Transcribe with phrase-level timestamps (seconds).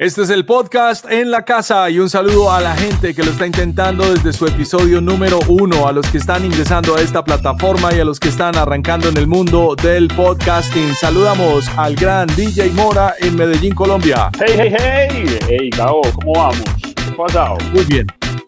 [0.00, 3.32] Este es el podcast en la casa y un saludo a la gente que lo
[3.32, 7.92] está intentando desde su episodio número uno, a los que están ingresando a esta plataforma
[7.92, 10.94] y a los que están arrancando en el mundo del podcasting.
[10.94, 14.30] Saludamos al gran DJ Mora en Medellín, Colombia.
[14.38, 16.62] Hey, hey, hey, hey, Gabo, ¿cómo vamos?
[16.94, 17.58] ¿Qué pasado?
[17.72, 18.06] Muy bien.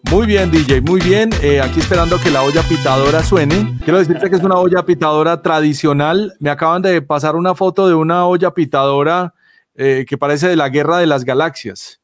[0.09, 1.31] Muy bien, DJ, muy bien.
[1.41, 3.77] Eh, aquí esperando que la olla pitadora suene.
[3.83, 6.33] Quiero decirte que es una olla pitadora tradicional.
[6.39, 9.33] Me acaban de pasar una foto de una olla pitadora
[9.75, 12.01] eh, que parece de la guerra de las galaxias.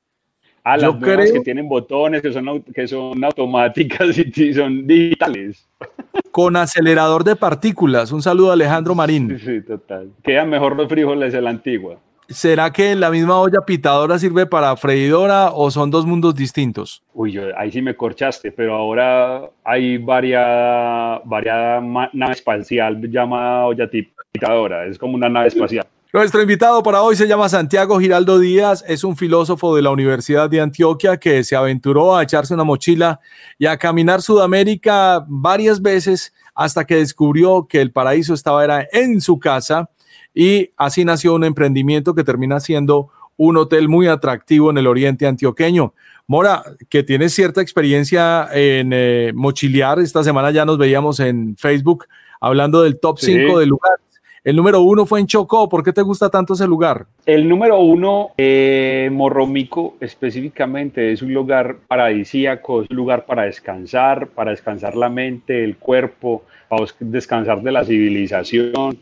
[0.64, 1.32] Ah, las creo...
[1.32, 5.66] que tienen botones, que son, que son automáticas y son digitales.
[6.32, 8.12] Con acelerador de partículas.
[8.12, 9.40] Un saludo a Alejandro Marín.
[9.40, 10.12] Sí, sí, total.
[10.24, 11.98] Quedan mejor los frijoles de la antigua.
[12.28, 17.02] ¿Será que la misma olla pitadora sirve para freidora o son dos mundos distintos?
[17.14, 21.82] Uy, yo, ahí sí me corchaste, pero ahora hay varias, varias
[22.12, 23.90] nave espacial llamada olla
[24.34, 24.86] pitadora.
[24.86, 25.88] Es como una nave espacial.
[26.18, 30.50] Nuestro invitado para hoy se llama Santiago Giraldo Díaz, es un filósofo de la Universidad
[30.50, 33.20] de Antioquia que se aventuró a echarse una mochila
[33.60, 39.22] y a caminar Sudamérica varias veces hasta que descubrió que el paraíso estaba era en
[39.22, 39.92] su casa
[40.34, 45.28] y así nació un emprendimiento que termina siendo un hotel muy atractivo en el oriente
[45.28, 45.94] antioqueño.
[46.26, 52.08] Mora, que tiene cierta experiencia en eh, mochilear, esta semana ya nos veíamos en Facebook
[52.42, 54.00] hablando del top 5 del lugar
[54.44, 55.68] el número uno fue en Chocó.
[55.68, 57.06] ¿Por qué te gusta tanto ese lugar?
[57.26, 64.28] El número uno, eh, Morromico específicamente, es un lugar paradisíaco, es un lugar para descansar,
[64.28, 68.98] para descansar la mente, el cuerpo, para descansar de la civilización.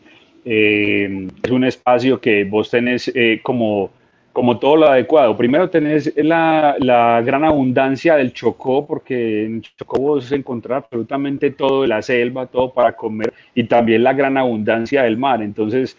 [0.45, 3.89] Eh, es un espacio que vos tenés eh, como
[4.36, 5.38] como todo lo adecuado.
[5.38, 11.88] Primero tenés la, la, gran abundancia del Chocó, porque en Chocó vos encontrar absolutamente todo,
[11.88, 15.42] la selva, todo para comer, y también la gran abundancia del mar.
[15.42, 15.97] Entonces,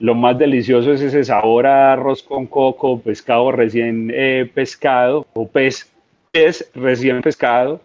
[0.00, 5.48] lo más delicioso es ese sabor a arroz con coco, pescado recién eh, pescado, o
[5.48, 5.90] pez,
[6.30, 7.80] pez recién pescado,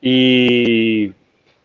[0.00, 1.14] y,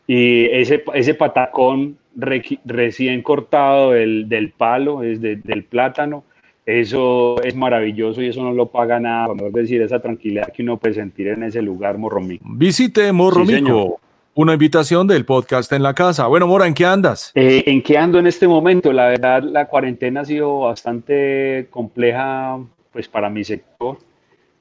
[0.07, 6.23] y ese, ese patacón recién cortado del, del palo, es del plátano,
[6.65, 9.33] eso es maravilloso y eso no lo paga nada.
[9.33, 12.45] A decir, esa tranquilidad que uno puede sentir en ese lugar, Morromico.
[12.47, 13.99] Visite Morromico.
[14.35, 16.27] una invitación del podcast en la casa.
[16.27, 17.31] Bueno, Mora, ¿en qué andas?
[17.35, 18.93] Eh, ¿En qué ando en este momento?
[18.93, 22.59] La verdad, la cuarentena ha sido bastante compleja
[22.93, 23.97] pues para mi sector,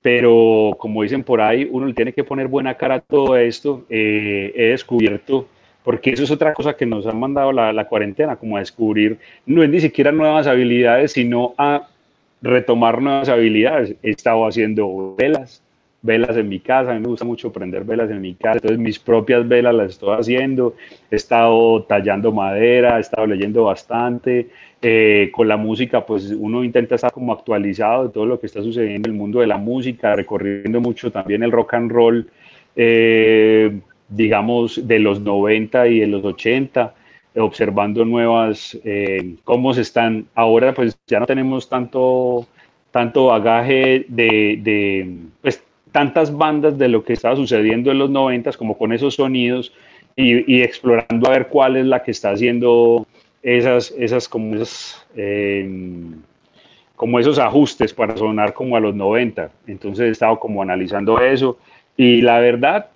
[0.01, 3.85] pero como dicen por ahí, uno le tiene que poner buena cara a todo esto.
[3.89, 5.47] Eh, he descubierto
[5.85, 9.19] porque eso es otra cosa que nos ha mandado la, la, cuarentena, como a descubrir,
[9.47, 11.89] no es ni siquiera nuevas habilidades, sino a
[12.43, 13.95] retomar nuevas habilidades.
[14.03, 15.63] He estado haciendo velas,
[16.03, 18.79] velas en mi casa, a mí me gusta mucho prender velas en mi casa, entonces
[18.79, 20.75] mis propias velas las estoy haciendo,
[21.11, 24.49] he estado tallando madera, he estado leyendo bastante,
[24.83, 28.61] eh, con la música pues uno intenta estar como actualizado de todo lo que está
[28.61, 32.29] sucediendo en el mundo de la música, recorriendo mucho también el rock and roll,
[32.75, 33.79] eh,
[34.09, 36.95] digamos de los 90 y de los 80,
[37.37, 42.47] observando nuevas, eh, cómo se están, ahora pues ya no tenemos tanto,
[42.91, 45.63] tanto bagaje de, de, pues
[45.93, 49.73] tantas bandas de lo que estaba sucediendo en los 90 como con esos sonidos
[50.17, 53.07] y, y, explorando a ver cuál es la que está haciendo
[53.43, 55.69] esas, esas como esas, eh,
[56.97, 59.51] como esos ajustes para sonar como a los 90.
[59.67, 61.59] Entonces he estado como analizando eso
[61.97, 62.89] y la verdad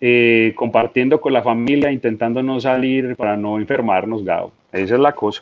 [0.00, 4.52] eh, compartiendo con la familia, intentando no salir para no enfermarnos, Gao.
[4.72, 5.40] Esa es la cosa.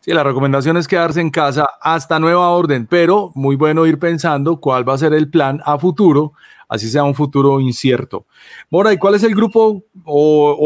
[0.00, 4.58] Sí, la recomendación es quedarse en casa hasta nueva orden, pero muy bueno ir pensando
[4.58, 6.32] cuál va a ser el plan a futuro,
[6.68, 8.24] así sea un futuro incierto.
[8.70, 10.56] Mora, ¿y cuál es el grupo o,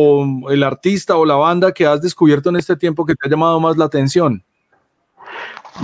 [0.45, 3.31] o el artista o la banda que has descubierto en este tiempo que te ha
[3.31, 4.45] llamado más la atención?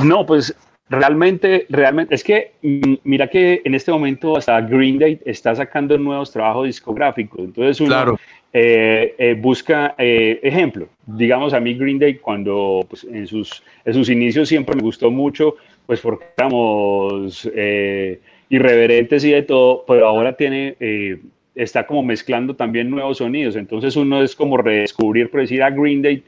[0.04, 0.54] No, pues
[0.90, 5.98] Realmente, realmente, es que mm, mira que en este momento hasta Green Day está sacando
[5.98, 8.18] nuevos trabajos discográficos, entonces uno
[8.54, 10.88] eh, eh, busca eh, ejemplo.
[11.06, 15.10] Digamos a mí Green Day cuando pues, en, sus, en sus inicios siempre me gustó
[15.10, 17.50] mucho, pues porque éramos
[18.48, 20.76] irreverentes y de todo, pero ahora tiene
[21.54, 26.00] está como mezclando también nuevos sonidos, entonces uno es como redescubrir, por decir a Green
[26.00, 26.22] Day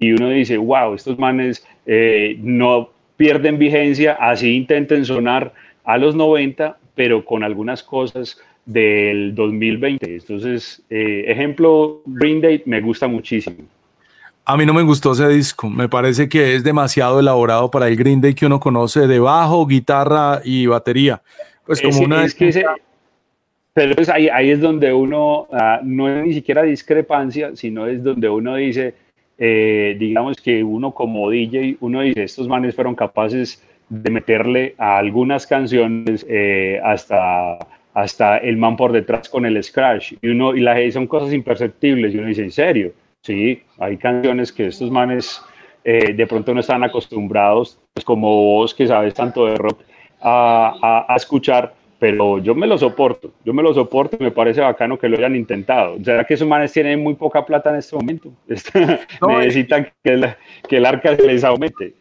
[0.00, 1.66] y uno dice, wow, estos manes
[2.38, 5.52] no pierden vigencia, así intenten sonar
[5.84, 10.14] a los 90, pero con algunas cosas del 2020.
[10.14, 13.56] Entonces, eh, ejemplo, Green Day me gusta muchísimo.
[14.44, 17.96] A mí no me gustó ese disco, me parece que es demasiado elaborado para el
[17.96, 21.20] Green Day que uno conoce de bajo, guitarra y batería.
[21.66, 22.24] Pues como una...
[23.74, 28.02] pero pues ahí, ahí, es donde uno, ah, no es ni siquiera discrepancia, sino es
[28.02, 28.94] donde uno dice,
[29.38, 34.98] eh, digamos que uno como DJ, uno dice, estos manes fueron capaces de meterle a
[34.98, 37.58] algunas canciones eh, hasta,
[37.94, 40.14] hasta el man por detrás con el scratch.
[40.20, 42.14] Y, uno, y la, son cosas imperceptibles.
[42.14, 42.92] Y uno dice, ¿en serio?
[43.22, 45.40] Sí, hay canciones que estos manes
[45.84, 49.80] eh, de pronto no están acostumbrados, pues como vos que sabes tanto de rock,
[50.20, 54.60] a, a, escuchar, pero yo me lo soporto, yo me lo soporto y me parece
[54.60, 55.96] bacano que lo hayan intentado.
[56.04, 58.32] ¿Será que esos manes tienen muy poca plata en este momento?
[59.28, 60.34] Necesitan que,
[60.68, 61.94] que el arca se les aumente.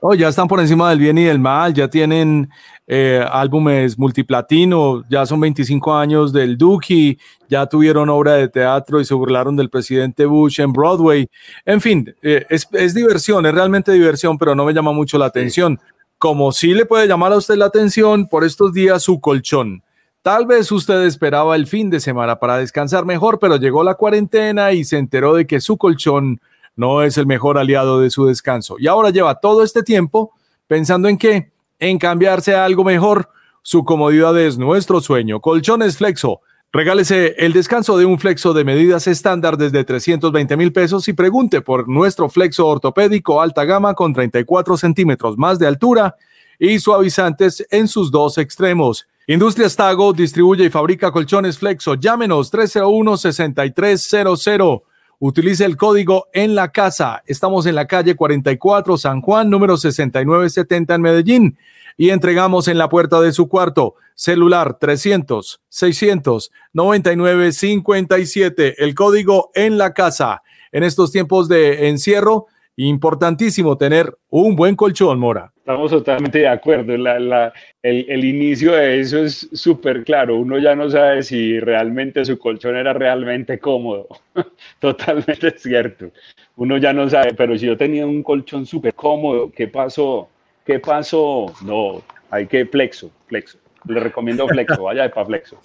[0.00, 2.50] Oh, ya están por encima del bien y del mal, ya tienen
[2.86, 7.16] eh, álbumes multiplatino, ya son 25 años del Dookie,
[7.48, 11.26] ya tuvieron obra de teatro y se burlaron del presidente Bush en Broadway.
[11.64, 15.24] En fin, eh, es, es, diversión, es realmente diversión, pero no me llama mucho la
[15.24, 15.80] atención.
[16.24, 19.82] Como sí le puede llamar a usted la atención por estos días su colchón.
[20.22, 24.72] Tal vez usted esperaba el fin de semana para descansar mejor, pero llegó la cuarentena
[24.72, 26.40] y se enteró de que su colchón
[26.76, 28.76] no es el mejor aliado de su descanso.
[28.78, 30.32] Y ahora lleva todo este tiempo
[30.66, 33.28] pensando en qué, en cambiarse a algo mejor.
[33.60, 35.40] Su comodidad es nuestro sueño.
[35.42, 36.40] Colchones Flexo.
[36.74, 41.60] Regálese el descanso de un flexo de medidas estándar desde 320 mil pesos y pregunte
[41.60, 46.16] por nuestro flexo ortopédico alta gama con 34 centímetros más de altura
[46.58, 49.06] y suavizantes en sus dos extremos.
[49.28, 51.94] Industrias Tago distribuye y fabrica colchones Flexo.
[51.94, 54.82] Llámenos 301 6300
[55.20, 57.22] Utilice el código en la casa.
[57.24, 61.58] Estamos en la calle 44 San Juan, número 6970 en Medellín.
[61.96, 68.84] Y entregamos en la puerta de su cuarto celular 300 600 99 57.
[68.84, 70.42] El código en la casa.
[70.72, 72.46] En estos tiempos de encierro,
[72.76, 75.52] Importantísimo tener un buen colchón, Mora.
[75.58, 76.92] Estamos totalmente de acuerdo.
[76.92, 80.36] el, inicio de eso es súper claro.
[80.36, 84.08] Uno ya no sabe si realmente su colchón era realmente cómodo.
[84.80, 86.10] totalmente cierto.
[86.56, 90.28] Uno ya no sabe, pero si yo tenía un colchón súper cómodo, ¿qué pasó?
[90.64, 91.52] ¿Qué pasó?
[91.62, 93.58] No, hay que flexo, flexo.
[93.86, 95.60] Le recomiendo flexo, vaya de para flexo.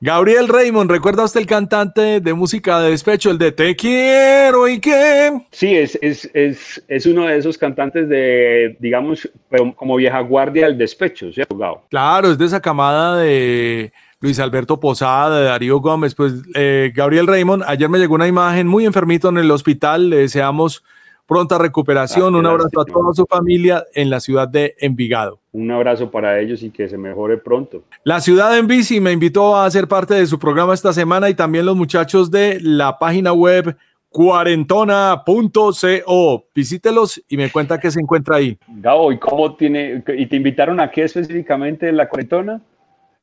[0.00, 4.80] Gabriel Raymond, ¿recuerda usted el cantante de música de despecho, el de Te quiero y
[4.80, 5.42] qué?
[5.50, 9.30] Sí, es, es, es, es uno de esos cantantes de, digamos,
[9.76, 11.84] como vieja guardia del despecho, ¿cierto, Gabo?
[11.90, 16.14] Claro, es de esa camada de Luis Alberto Posada, de Darío Gómez.
[16.14, 20.16] Pues eh, Gabriel Raymond, ayer me llegó una imagen muy enfermito en el hospital, le
[20.16, 20.82] deseamos
[21.30, 22.34] pronta recuperación.
[22.34, 25.38] un abrazo a toda su familia en la ciudad de Envigado.
[25.52, 27.84] Un abrazo para ellos y que se mejore pronto.
[28.02, 31.34] La ciudad en bici me invitó a ser parte de su programa esta semana y
[31.34, 33.76] también los muchachos de la página web
[34.08, 36.44] cuarentona.co.
[36.52, 38.58] Visítelos y me cuenta qué se encuentra ahí.
[38.66, 42.60] Gabo, ¿y cómo tiene, y te invitaron a qué específicamente la cuarentona?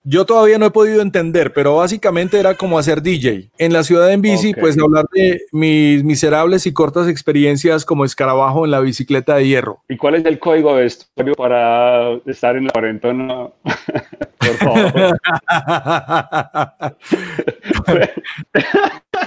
[0.10, 3.50] Yo todavía no he podido entender, pero básicamente era como hacer DJ.
[3.58, 8.64] En la ciudad en bici, pues hablar de mis miserables y cortas experiencias como escarabajo
[8.64, 9.84] en la bicicleta de hierro.
[9.90, 13.50] ¿Y cuál es el código de estudio para estar en la cuarentena?
[14.38, 14.94] Por favor.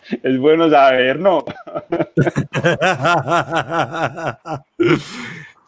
[0.23, 1.44] es bueno saber, ¿no?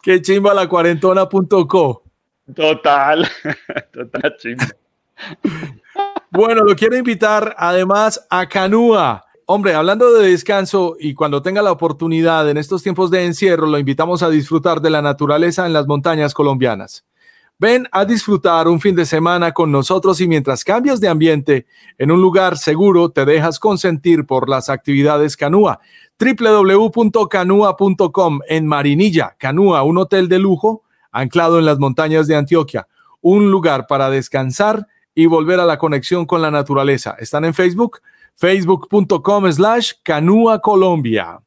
[0.01, 2.01] Qué chimba la cuarentona.co.
[2.55, 3.27] Total,
[3.93, 4.65] total chimba.
[6.31, 9.23] Bueno, lo quiero invitar además a Canúa.
[9.45, 13.77] Hombre, hablando de descanso y cuando tenga la oportunidad en estos tiempos de encierro, lo
[13.77, 17.05] invitamos a disfrutar de la naturaleza en las montañas colombianas.
[17.59, 22.09] Ven a disfrutar un fin de semana con nosotros y mientras cambias de ambiente en
[22.09, 25.79] un lugar seguro, te dejas consentir por las actividades Canúa.
[26.19, 32.87] www.canua.com en Marinilla, Canúa, un hotel de lujo anclado en las montañas de Antioquia.
[33.21, 37.15] Un lugar para descansar y volver a la conexión con la naturaleza.
[37.19, 37.99] Están en Facebook,
[38.35, 41.39] facebook.com slash Canúa Colombia.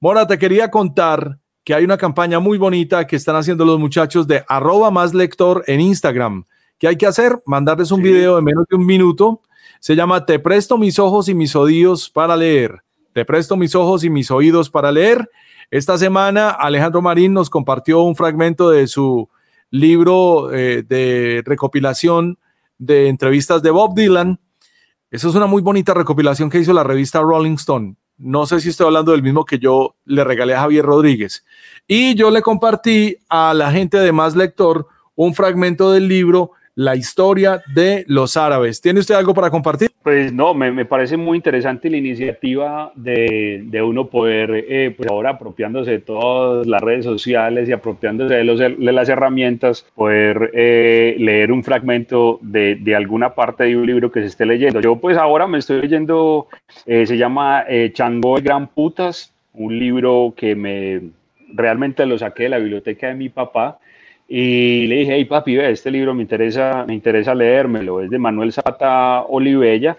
[0.00, 4.26] Mora, te quería contar que hay una campaña muy bonita que están haciendo los muchachos
[4.26, 6.44] de arroba más lector en Instagram.
[6.78, 7.42] ¿Qué hay que hacer?
[7.46, 9.40] Mandarles un video de menos de un minuto.
[9.80, 12.82] Se llama Te presto mis ojos y mis oídos para leer.
[13.12, 15.28] Te presto mis ojos y mis oídos para leer.
[15.70, 19.28] Esta semana Alejandro Marín nos compartió un fragmento de su
[19.70, 22.38] libro eh, de recopilación
[22.78, 24.40] de entrevistas de Bob Dylan.
[25.10, 27.96] Eso es una muy bonita recopilación que hizo la revista Rolling Stone.
[28.18, 31.44] No sé si estoy hablando del mismo que yo le regalé a Javier Rodríguez.
[31.86, 36.94] Y yo le compartí a la gente de Más Lector un fragmento del libro la
[36.94, 38.82] historia de los árabes.
[38.82, 39.90] ¿Tiene usted algo para compartir?
[40.02, 45.30] Pues no, me, parece muy interesante la iniciativa de, de uno poder, eh, pues ahora
[45.30, 51.16] apropiándose de todas las redes sociales y apropiándose de, los, de las herramientas, poder eh,
[51.18, 54.80] leer un fragmento de, de, alguna parte de un libro que se esté leyendo.
[54.80, 56.46] Yo pues ahora me estoy leyendo,
[56.84, 57.64] eh, se llama
[57.94, 61.00] Chango de Gran Putas, un libro que me
[61.54, 63.78] realmente lo saqué de la biblioteca de mi papá
[64.28, 68.18] y le dije, hey papi, ve, este libro me interesa, me interesa leérmelo, es de
[68.18, 69.96] Manuel Zapata Olivella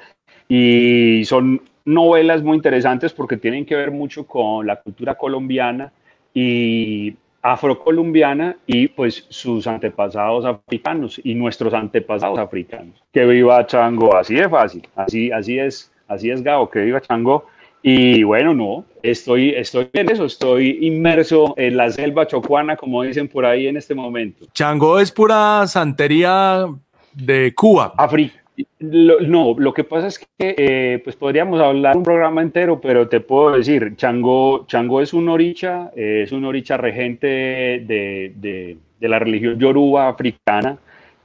[0.50, 5.92] y son novelas muy interesantes porque tienen que ver mucho con la cultura colombiana
[6.34, 13.02] y afrocolombiana y pues sus antepasados africanos y nuestros antepasados africanos.
[13.14, 17.46] Que viva Chango, así de fácil, así, así es, así es Gabo, que viva Chango.
[17.82, 23.28] Y bueno, no, estoy, estoy en eso, estoy inmerso en la selva chocuana, como dicen
[23.28, 24.46] por ahí en este momento.
[24.54, 26.66] Chango es pura santería
[27.14, 27.94] de Cuba.
[27.98, 28.44] África
[28.80, 33.20] no, lo que pasa es que eh, pues podríamos hablar un programa entero, pero te
[33.20, 39.20] puedo decir, Chango, Chango es un oricha, eh, es un oricha regente de, de, la
[39.20, 40.78] religión yoruba africana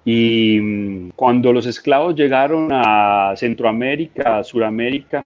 [0.05, 5.25] y mm, cuando los esclavos llegaron a Centroamérica, a Suramérica,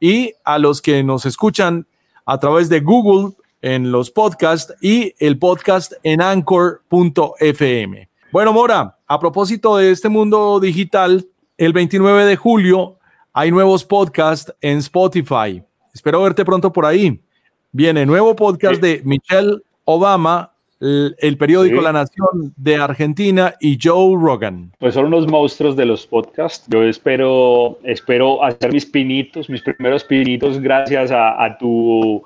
[0.00, 1.86] Y a los que nos escuchan
[2.26, 8.08] a través de Google en los podcasts y el podcast en anchor.fm.
[8.30, 12.98] Bueno, Mora, a propósito de este mundo digital, el 29 de julio
[13.32, 15.62] hay nuevos podcasts en Spotify.
[15.94, 17.18] Espero verte pronto por ahí.
[17.72, 24.72] Viene nuevo podcast de Michelle Obama, el, periódico La Nación de Argentina y Joe Rogan.
[24.78, 26.66] Pues son unos monstruos de los podcasts.
[26.68, 32.22] Yo espero, espero hacer mis pinitos, mis primeros pinitos gracias a, tu...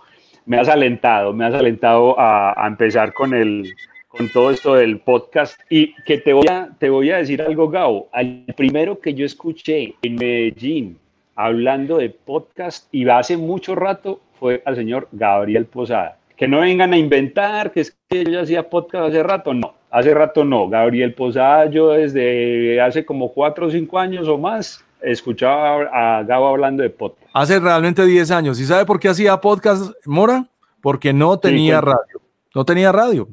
[0.49, 3.71] Me has alentado, me has alentado a empezar con el,
[4.09, 7.69] con todo esto del podcast y que te voy a, te voy a decir algo,
[7.69, 8.09] Gao.
[8.14, 10.99] El primero que yo escuché en Medellín
[11.37, 16.17] hablando de podcast y hace mucho rato fue al señor Gabriel Posada.
[16.35, 20.14] Que no vengan a inventar que es que yo hacía podcast hace rato, no, hace
[20.14, 20.67] rato no.
[20.71, 26.49] Gabriel Posada, yo desde hace como cuatro o cinco años o más escuchaba a Gabo
[26.49, 27.31] hablando de podcast.
[27.33, 28.61] Hace realmente 10 años.
[28.61, 30.49] ¿Y sabe por qué hacía podcast, Mora?
[30.81, 32.21] Porque no tenía radio.
[32.55, 33.28] No tenía radio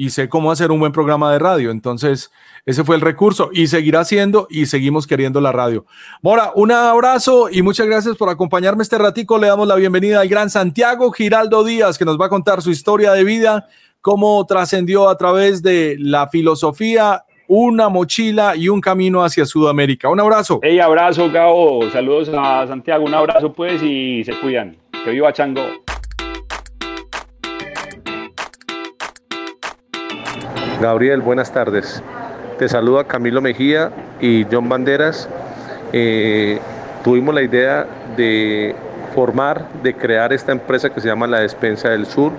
[0.00, 1.70] y sé cómo hacer un buen programa de radio.
[1.70, 2.30] Entonces,
[2.64, 5.84] ese fue el recurso y seguirá siendo y seguimos queriendo la radio.
[6.22, 9.36] Mora, un abrazo y muchas gracias por acompañarme este ratico.
[9.36, 12.70] Le damos la bienvenida al gran Santiago Giraldo Díaz, que nos va a contar su
[12.70, 13.68] historia de vida,
[14.00, 20.08] cómo trascendió a través de la filosofía una mochila y un camino hacia Sudamérica.
[20.08, 20.60] Un abrazo.
[20.62, 21.82] Hey, abrazo, Gabo.
[21.90, 23.04] Saludos a Santiago.
[23.04, 24.76] Un abrazo, pues, y se cuidan.
[25.04, 25.60] Que viva Chango.
[30.80, 32.00] Gabriel, buenas tardes.
[32.60, 33.90] Te saluda Camilo Mejía
[34.20, 35.28] y John Banderas.
[35.92, 36.60] Eh,
[37.02, 37.84] tuvimos la idea
[38.16, 38.76] de
[39.12, 42.30] formar, de crear esta empresa que se llama La Despensa del Sur,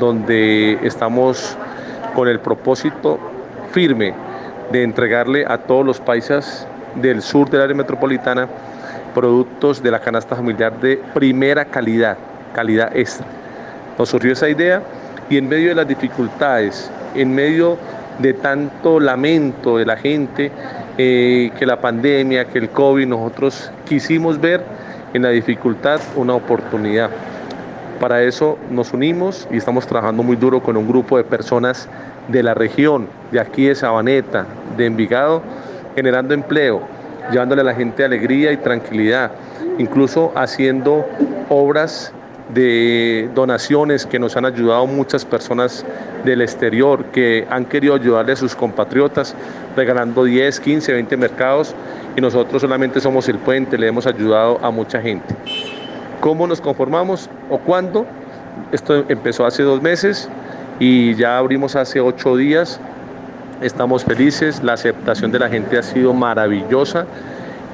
[0.00, 1.54] donde estamos
[2.14, 3.20] con el propósito
[3.72, 4.14] firme
[4.72, 8.48] de entregarle a todos los paisas del sur del área metropolitana
[9.14, 12.16] productos de la canasta familiar de primera calidad,
[12.54, 13.26] calidad extra.
[13.98, 14.82] Nos surgió esa idea
[15.28, 17.76] y en medio de las dificultades en medio
[18.18, 20.50] de tanto lamento de la gente,
[20.96, 24.62] eh, que la pandemia, que el COVID, nosotros quisimos ver
[25.14, 27.10] en la dificultad una oportunidad.
[28.00, 31.88] Para eso nos unimos y estamos trabajando muy duro con un grupo de personas
[32.28, 35.42] de la región, de aquí de Sabaneta, de Envigado,
[35.94, 36.82] generando empleo,
[37.32, 39.32] llevándole a la gente alegría y tranquilidad,
[39.78, 41.06] incluso haciendo
[41.48, 42.12] obras
[42.54, 45.84] de donaciones que nos han ayudado muchas personas
[46.24, 49.34] del exterior que han querido ayudarle a sus compatriotas
[49.76, 51.74] regalando 10, 15, 20 mercados
[52.16, 55.34] y nosotros solamente somos el puente, le hemos ayudado a mucha gente.
[56.20, 58.06] ¿Cómo nos conformamos o cuándo?
[58.72, 60.28] Esto empezó hace dos meses
[60.78, 62.80] y ya abrimos hace ocho días.
[63.60, 67.06] Estamos felices, la aceptación de la gente ha sido maravillosa.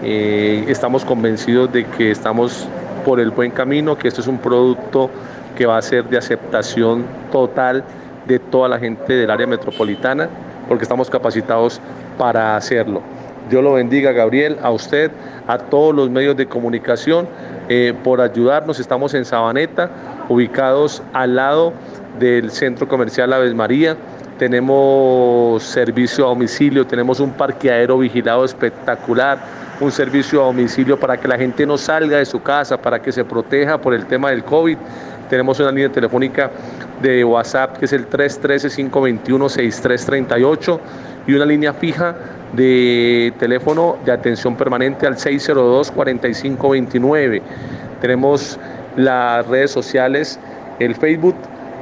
[0.02, 2.66] Eh, estamos convencidos de que estamos
[3.04, 5.10] por el buen camino, que esto es un producto
[5.56, 7.84] que va a ser de aceptación total
[8.26, 10.28] de toda la gente del área metropolitana,
[10.66, 11.80] porque estamos capacitados
[12.16, 13.02] para hacerlo.
[13.50, 15.10] Dios lo bendiga, Gabriel, a usted,
[15.46, 17.28] a todos los medios de comunicación,
[17.68, 18.80] eh, por ayudarnos.
[18.80, 19.90] Estamos en Sabaneta,
[20.30, 21.74] ubicados al lado
[22.18, 23.96] del Centro Comercial Aves María.
[24.38, 29.38] Tenemos servicio a domicilio, tenemos un parqueadero vigilado espectacular,
[29.80, 33.12] un servicio a domicilio para que la gente no salga de su casa, para que
[33.12, 34.76] se proteja por el tema del COVID.
[35.30, 36.50] Tenemos una línea telefónica
[37.00, 40.80] de WhatsApp que es el 313-521-6338
[41.26, 42.14] y una línea fija
[42.52, 47.40] de teléfono de atención permanente al 602-4529.
[48.00, 48.58] Tenemos
[48.96, 50.40] las redes sociales,
[50.78, 51.34] el Facebook,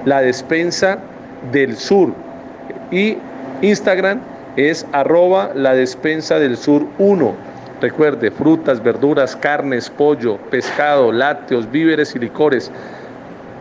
[0.05, 0.99] la despensa
[1.51, 2.13] del sur
[2.91, 3.17] y
[3.63, 4.21] Instagram
[4.57, 7.35] es arroba la despensa del sur 1.
[7.81, 12.71] Recuerde, frutas, verduras, carnes, pollo, pescado, lácteos, víveres y licores,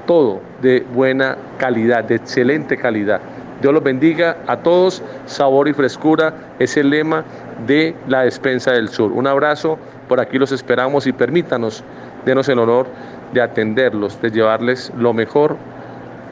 [0.06, 3.22] todo de buena calidad, de excelente calidad.
[3.62, 5.02] Dios los bendiga a todos.
[5.26, 7.24] Sabor y frescura es el lema
[7.66, 9.12] de la despensa del sur.
[9.12, 11.84] Un abrazo, por aquí los esperamos y permítanos,
[12.26, 12.88] denos el honor
[13.34, 15.58] de atenderlos, de llevarles lo mejor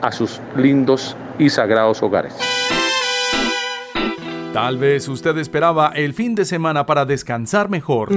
[0.02, 2.36] a sus lindos y sagrados hogares.
[4.54, 8.10] Tal vez usted esperaba el fin de semana para descansar mejor.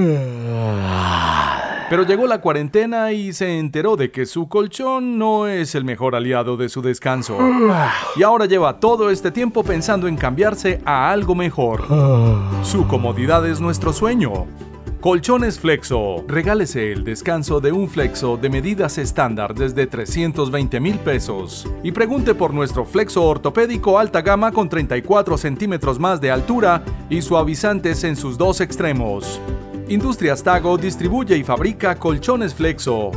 [1.89, 6.15] Pero llegó la cuarentena y se enteró de que su colchón no es el mejor
[6.15, 7.37] aliado de su descanso.
[8.15, 11.83] Y ahora lleva todo este tiempo pensando en cambiarse a algo mejor.
[12.63, 14.47] Su comodidad es nuestro sueño.
[15.03, 16.23] Colchones Flexo.
[16.29, 21.67] Regálese el descanso de un Flexo de medidas estándar desde 320 mil pesos.
[21.83, 27.21] Y pregunte por nuestro Flexo ortopédico alta gama con 34 centímetros más de altura y
[27.21, 29.41] suavizantes en sus dos extremos.
[29.89, 33.11] Industrias Tago distribuye y fabrica colchones Flexo.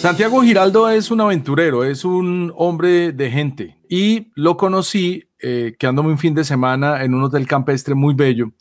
[0.00, 6.10] Santiago Giraldo es un aventurero, es un hombre de gente y lo conocí eh, quedándome
[6.10, 8.52] un fin de semana en un hotel campestre muy bello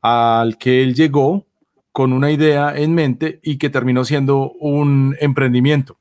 [0.00, 1.44] al que él llegó
[1.96, 5.96] con una idea en mente y que terminó siendo un emprendimiento.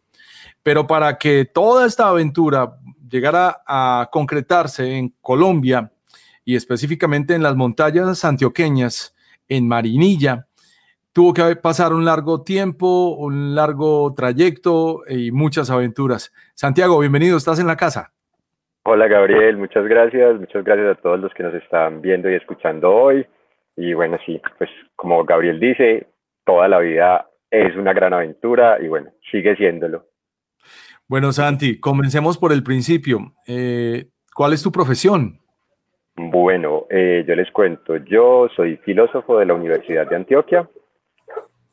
[0.61, 2.73] Pero para que toda esta aventura
[3.09, 5.93] llegara a concretarse en Colombia
[6.43, 9.15] y específicamente en las montañas antioqueñas,
[9.47, 10.47] en Marinilla,
[11.13, 16.33] tuvo que pasar un largo tiempo, un largo trayecto y muchas aventuras.
[16.55, 18.11] Santiago, bienvenido, estás en la casa.
[18.83, 22.91] Hola Gabriel, muchas gracias, muchas gracias a todos los que nos están viendo y escuchando
[22.93, 23.25] hoy.
[23.77, 26.07] Y bueno, sí, pues como Gabriel dice,
[26.45, 30.05] toda la vida es una gran aventura y bueno, sigue siéndolo.
[31.07, 33.33] Bueno, Santi, comencemos por el principio.
[33.47, 35.39] Eh, ¿Cuál es tu profesión?
[36.15, 40.67] Bueno, eh, yo les cuento, yo soy filósofo de la Universidad de Antioquia,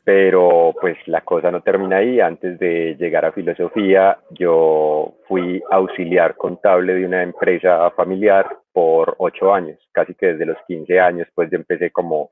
[0.05, 2.21] pero pues la cosa no termina ahí.
[2.21, 9.55] Antes de llegar a filosofía, yo fui auxiliar contable de una empresa familiar por ocho
[9.55, 12.31] años, casi que desde los 15 años, pues yo empecé como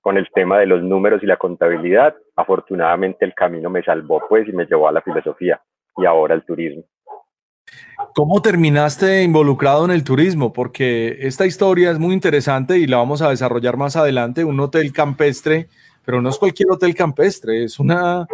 [0.00, 2.14] con el tema de los números y la contabilidad.
[2.36, 5.60] Afortunadamente el camino me salvó pues y me llevó a la filosofía
[5.96, 6.82] y ahora al turismo.
[8.14, 10.52] ¿Cómo terminaste involucrado en el turismo?
[10.52, 14.44] Porque esta historia es muy interesante y la vamos a desarrollar más adelante.
[14.44, 15.68] Un hotel campestre,
[16.04, 18.26] pero no es cualquier hotel campestre, es una,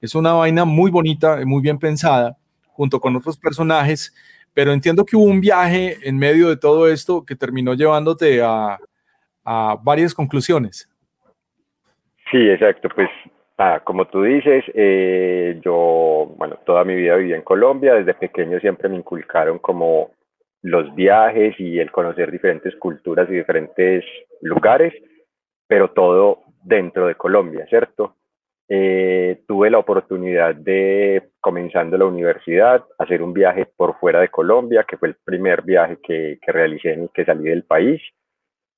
[0.00, 2.36] es una vaina muy bonita, muy bien pensada,
[2.72, 4.12] junto con otros personajes
[4.54, 8.78] pero entiendo que hubo un viaje en medio de todo esto que terminó llevándote a,
[9.82, 10.88] varias conclusiones.
[12.30, 12.88] Sí, exacto.
[12.94, 13.10] Pues
[13.84, 18.88] como tú dices, eh, yo, bueno, toda mi vida viví en Colombia, desde pequeño siempre
[18.88, 20.12] me inculcaron como
[20.62, 24.02] los viajes y el conocer diferentes culturas y diferentes
[24.40, 24.94] lugares,
[25.66, 28.16] pero todo dentro de Colombia, ¿cierto?
[28.66, 34.84] Eh, tuve la oportunidad de, comenzando la universidad, hacer un viaje por fuera de Colombia,
[34.88, 38.00] que fue el primer viaje que, que realicé en el que salí del país.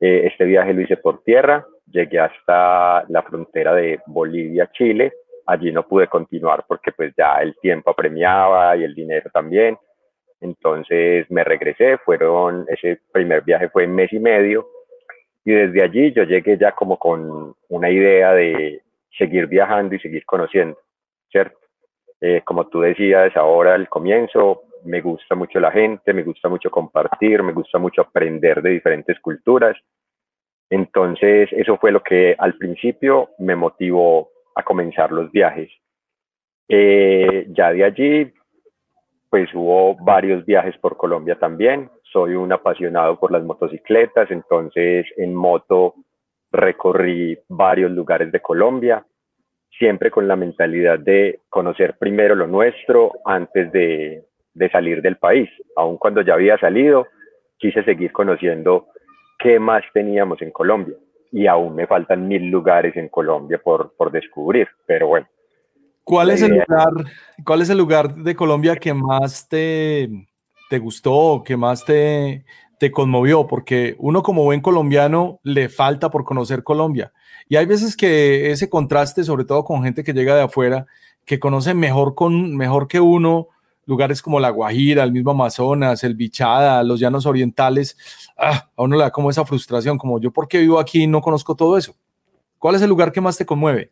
[0.01, 5.13] Eh, este viaje lo hice por tierra, llegué hasta la frontera de Bolivia-Chile.
[5.47, 9.79] Allí no pude continuar porque pues ya el tiempo apremiaba y el dinero también.
[10.41, 14.67] Entonces me regresé, fueron, ese primer viaje fue en mes y medio
[15.47, 18.83] y desde allí yo llegué ya como con una idea de
[19.17, 20.77] seguir viajando y seguir conociendo,
[21.31, 21.57] ¿cierto?
[22.21, 26.69] Eh, como tú decías ahora al comienzo, me gusta mucho la gente, me gusta mucho
[26.69, 29.77] compartir, me gusta mucho aprender de diferentes culturas.
[30.69, 35.71] Entonces, eso fue lo que al principio me motivó a comenzar los viajes.
[36.69, 38.35] Eh, ya de allí,
[39.31, 41.89] pues hubo varios viajes por Colombia también.
[42.17, 45.97] Soy un apasionado por las motocicletas, entonces en moto
[46.51, 49.05] recorrí varios lugares de Colombia,
[49.79, 54.25] siempre con la mentalidad de conocer primero lo nuestro antes de,
[54.55, 55.51] de salir del país.
[55.77, 57.07] Aun cuando ya había salido,
[57.59, 58.87] quise seguir conociendo
[59.39, 60.97] qué más teníamos en Colombia.
[61.31, 65.29] Y aún me faltan mil lugares en Colombia por, por descubrir, pero bueno.
[66.03, 66.93] ¿Cuál es, el lugar,
[67.45, 70.09] ¿Cuál es el lugar de Colombia que más te,
[70.69, 72.45] te gustó, que más te,
[72.79, 73.47] te conmovió?
[73.47, 77.13] Porque uno como buen colombiano le falta por conocer Colombia.
[77.49, 80.87] Y hay veces que ese contraste, sobre todo con gente que llega de afuera,
[81.25, 83.49] que conoce mejor, con, mejor que uno
[83.87, 87.97] lugares como La Guajira, el mismo Amazonas, el Bichada, los llanos orientales,
[88.37, 91.21] ah, a uno le da como esa frustración, como yo porque vivo aquí y no
[91.21, 91.95] conozco todo eso.
[92.59, 93.91] ¿Cuál es el lugar que más te conmueve?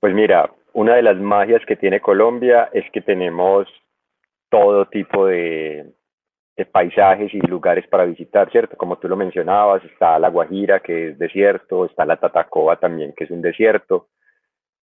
[0.00, 3.66] Pues mira, una de las magias que tiene Colombia es que tenemos
[4.48, 5.92] todo tipo de,
[6.72, 8.76] paisajes y lugares para visitar, ¿cierto?
[8.76, 13.24] Como tú lo mencionabas, está La Guajira, que es desierto, está la Tatacoa también, que
[13.24, 14.08] es un desierto,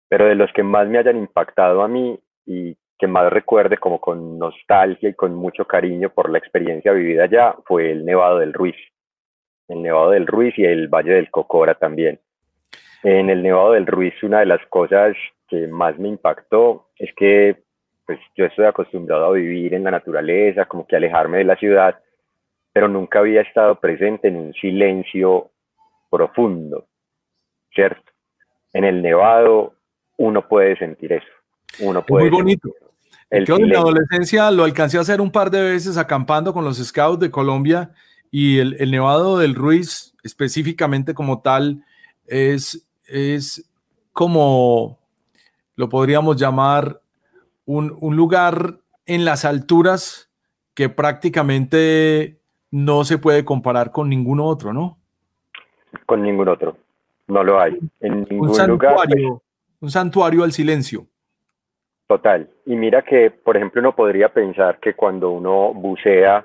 [0.08, 4.00] pero de los que más me hayan impactado a mí y que más recuerde como
[4.00, 8.52] con nostalgia y con mucho cariño por la experiencia vivida allá fue el Nevado del
[8.52, 8.76] Ruiz.
[9.68, 12.20] El Nevado del Ruiz y el Valle del Cocora también.
[13.02, 15.16] En el Nevado del Ruiz una de las cosas
[15.48, 17.62] que más me impactó es que
[18.10, 21.96] pues yo estoy acostumbrado a vivir en la naturaleza, como que alejarme de la ciudad,
[22.72, 25.52] pero nunca había estado presente en un silencio
[26.10, 26.88] profundo,
[27.72, 28.10] ¿cierto?
[28.72, 29.74] En el Nevado
[30.16, 31.26] uno puede sentir eso.
[31.78, 32.68] Uno puede Muy bonito.
[33.30, 36.78] El en mi adolescencia lo alcancé a hacer un par de veces acampando con los
[36.78, 37.92] scouts de Colombia
[38.28, 41.84] y el, Nevado del Ruiz específicamente como tal
[42.26, 43.70] es, es
[44.12, 44.98] como
[45.76, 47.00] lo podríamos llamar
[47.70, 50.28] un, un lugar en las alturas
[50.74, 52.40] que prácticamente
[52.72, 54.98] no se puede comparar con ningún otro, ¿no?
[56.04, 56.76] Con ningún otro,
[57.28, 57.78] no lo hay.
[58.00, 59.40] En ningún un santuario, lugar,
[59.80, 61.06] un santuario al silencio.
[62.08, 62.50] Total.
[62.66, 66.44] Y mira que, por ejemplo, uno podría pensar que cuando uno bucea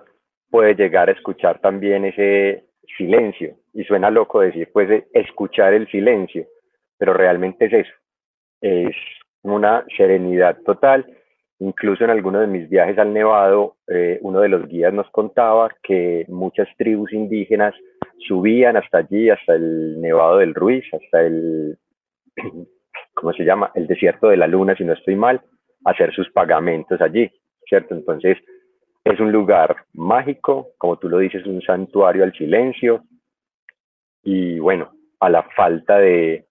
[0.52, 2.66] puede llegar a escuchar también ese
[2.98, 3.56] silencio.
[3.74, 6.46] Y suena loco decir, pues, escuchar el silencio,
[7.00, 7.94] pero realmente es eso.
[8.62, 8.96] Es
[9.54, 11.06] una serenidad total.
[11.60, 15.70] Incluso en algunos de mis viajes al Nevado, eh, uno de los guías nos contaba
[15.84, 17.74] que muchas tribus indígenas
[18.28, 21.78] subían hasta allí, hasta el Nevado del Ruiz, hasta el,
[23.14, 23.72] ¿cómo se llama?
[23.74, 25.42] El desierto de la luna, si no estoy mal,
[25.86, 27.32] hacer sus pagamentos allí,
[27.68, 27.96] ¿cierto?
[27.96, 28.38] Entonces,
[29.06, 33.04] es un lugar mágico, como tú lo dices, un santuario al silencio
[34.24, 36.45] y bueno, a la falta de,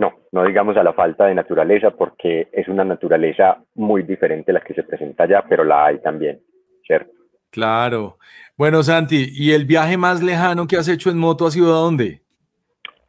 [0.00, 4.54] no, no digamos a la falta de naturaleza, porque es una naturaleza muy diferente a
[4.54, 6.40] la que se presenta allá, pero la hay también,
[6.86, 7.12] ¿cierto?
[7.50, 8.18] Claro.
[8.56, 11.80] Bueno, Santi, ¿y el viaje más lejano que has hecho en moto ha sido a
[11.80, 12.22] dónde?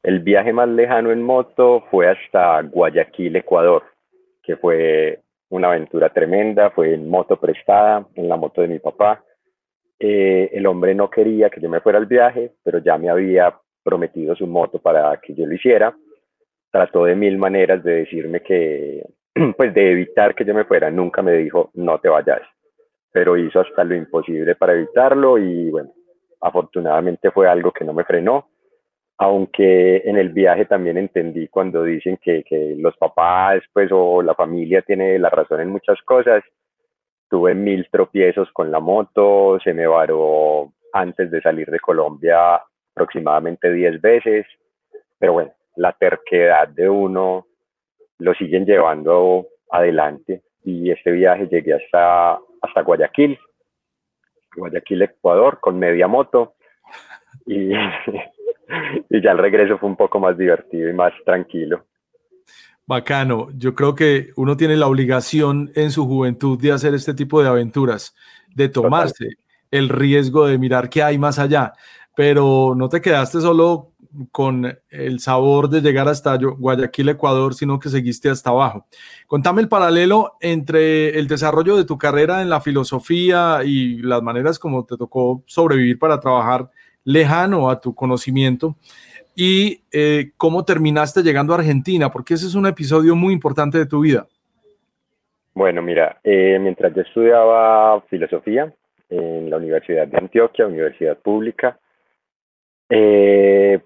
[0.03, 3.83] El viaje más lejano en moto fue hasta Guayaquil, Ecuador
[4.41, 9.23] que fue una aventura tremenda, fue en moto prestada, en la moto de mi papá.
[9.99, 13.55] Eh, el hombre no quería que yo me fuera al viaje, pero ya me había
[13.83, 15.95] prometido su moto para que yo lo hiciera.
[16.71, 19.05] Trató de mil maneras de decirme que,
[19.57, 20.89] pues de evitar que yo me fuera.
[20.89, 22.41] Nunca me dijo, no te vayas.
[23.11, 25.91] Pero hizo hasta lo imposible para evitarlo y bueno,
[26.39, 28.47] afortunadamente fue algo que no me frenó
[29.21, 34.33] aunque en el viaje también entendí cuando dicen que, que, los papás pues o la
[34.33, 36.43] familia tiene la razón en muchas cosas,
[37.29, 42.59] tuve mil tropiezos con la moto, se me varó antes de salir de Colombia
[42.95, 44.47] aproximadamente 10 veces,
[45.19, 47.47] pero bueno, la terquedad de uno
[48.19, 53.37] lo siguen llevando adelante y este viaje llegué hasta, hasta Guayaquil,
[54.55, 56.55] Guayaquil, Ecuador, con media moto
[57.45, 57.71] y,
[59.09, 61.85] y ya el regreso fue un poco más divertido y más tranquilo.
[62.85, 63.47] Bacano.
[63.55, 67.47] Yo creo que uno tiene la obligación en su juventud de hacer este tipo de
[67.47, 68.13] aventuras,
[68.53, 69.29] de tomarse
[69.71, 71.73] el riesgo de mirar qué hay más allá.
[72.15, 73.90] Pero no te quedaste solo
[74.31, 78.85] con el sabor de llegar hasta Guayaquil, Ecuador, sino que seguiste hasta abajo.
[79.27, 84.59] Contame el paralelo entre el desarrollo de tu carrera en la filosofía y las maneras
[84.59, 86.69] como te tocó sobrevivir para trabajar
[87.03, 88.75] lejano a tu conocimiento
[89.35, 93.85] y eh, cómo terminaste llegando a Argentina, porque ese es un episodio muy importante de
[93.85, 94.27] tu vida.
[95.53, 98.73] Bueno, mira, eh, mientras yo estudiaba filosofía
[99.09, 101.77] en la Universidad de Antioquia, Universidad Pública,
[102.89, 103.79] eh,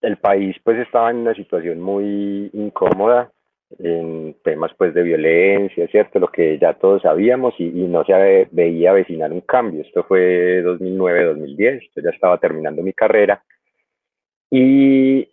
[0.00, 3.30] el país pues estaba en una situación muy incómoda
[3.78, 6.18] en temas pues de violencia, ¿cierto?
[6.18, 9.82] Lo que ya todos sabíamos y, no se veía avecinar un cambio.
[9.82, 13.42] Esto fue 2009-2010, yo ya estaba terminando mi carrera
[14.50, 15.28] y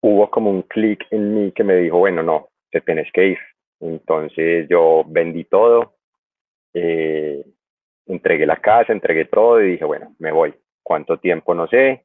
[0.00, 3.38] hubo como un clic en mí que me dijo, bueno, no, te tenés que ir.
[3.80, 5.94] Entonces yo vendí todo,
[6.74, 7.44] eh,
[8.06, 10.54] entregué la casa, entregué todo y dije, bueno, me voy.
[10.82, 11.54] ¿Cuánto tiempo?
[11.54, 12.04] No sé.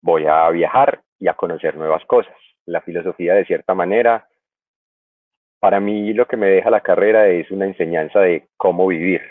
[0.00, 2.34] Voy a viajar y a conocer nuevas cosas.
[2.66, 4.28] La filosofía, de cierta manera,
[5.60, 9.22] para mí lo que me deja la carrera es una enseñanza de cómo vivir,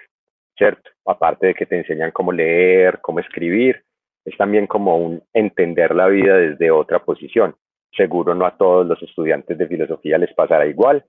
[0.58, 0.90] ¿cierto?
[1.06, 3.84] Aparte de que te enseñan cómo leer, cómo escribir,
[4.26, 7.56] es también como un entender la vida desde otra posición.
[7.96, 11.06] Seguro no a todos los estudiantes de filosofía les pasará igual.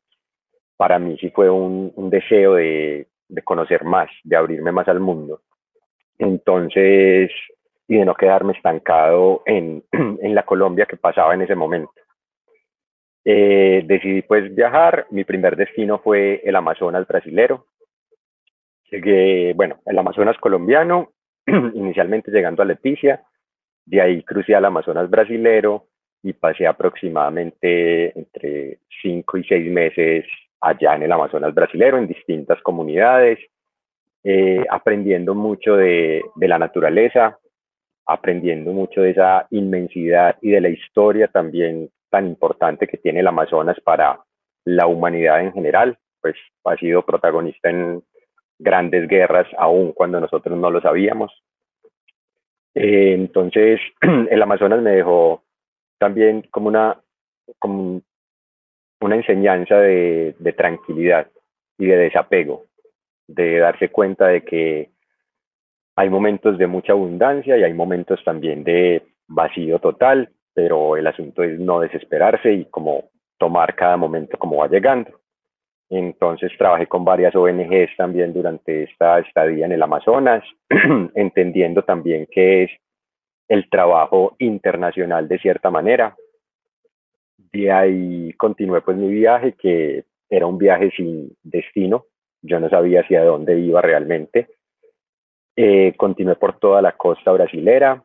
[0.77, 3.09] Para mí sí fue un, deseo de,
[3.43, 5.41] conocer más, de abrirme más al mundo.
[6.17, 7.33] Entonces,
[7.89, 11.93] y de no quedarme estancado en, la Colombia que pasaba en ese momento.
[13.25, 17.67] Eh, decidí pues viajar, mi primer destino fue el Amazonas brasilero.
[18.91, 21.13] Llegué, bueno, el Amazonas colombiano
[21.47, 23.23] inicialmente llegando a Leticia,
[23.85, 25.87] de ahí crucé al Amazonas brasilero
[26.23, 30.27] y pasé aproximadamente entre cinco y seis meses
[30.61, 33.39] allá en el Amazonas brasilero, en distintas comunidades,
[34.25, 37.39] eh, aprendiendo mucho de, de la naturaleza,
[38.09, 43.29] aprendiendo mucho de esa inmensidad y de la historia también tan importante que tiene el
[43.29, 44.19] Amazonas para
[44.65, 48.03] la humanidad en general, pues ha sido protagonista en,
[48.59, 51.33] grandes guerras, aún cuando nosotros no lo sabíamos.
[52.75, 53.81] Eh, entonces,
[54.31, 55.43] el Amazonas me dejó
[55.99, 57.01] también como una,
[57.59, 58.03] como
[59.01, 61.29] una enseñanza de, de tranquilidad
[61.79, 62.67] y de desapego,
[63.27, 64.91] de darse cuenta de que
[65.99, 71.43] hay momentos de mucha abundancia y hay momentos también de vacío total, pero el asunto
[71.43, 75.11] es no desesperarse y como tomar cada momento como va llegando.
[75.91, 80.45] Entonces trabajé con varias ONGs también durante esta estadía en el Amazonas,
[81.17, 82.71] entendiendo también qué es
[83.49, 86.15] el trabajo internacional de cierta manera.
[87.37, 92.05] De ahí continué pues mi viaje, que era un viaje sin destino,
[92.41, 94.47] yo no sabía hacia dónde iba realmente.
[95.61, 98.01] Eh, continué por toda la costa brasilera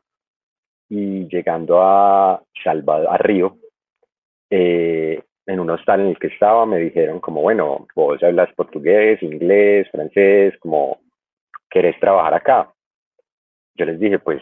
[0.89, 3.57] y llegando a Salvador, a Río,
[4.49, 9.21] eh, en un hostal en el que estaba me dijeron como, bueno, vos hablas portugués,
[9.21, 11.01] inglés, francés, como,
[11.69, 12.73] ¿querés trabajar acá?
[13.75, 14.41] Yo les dije, pues,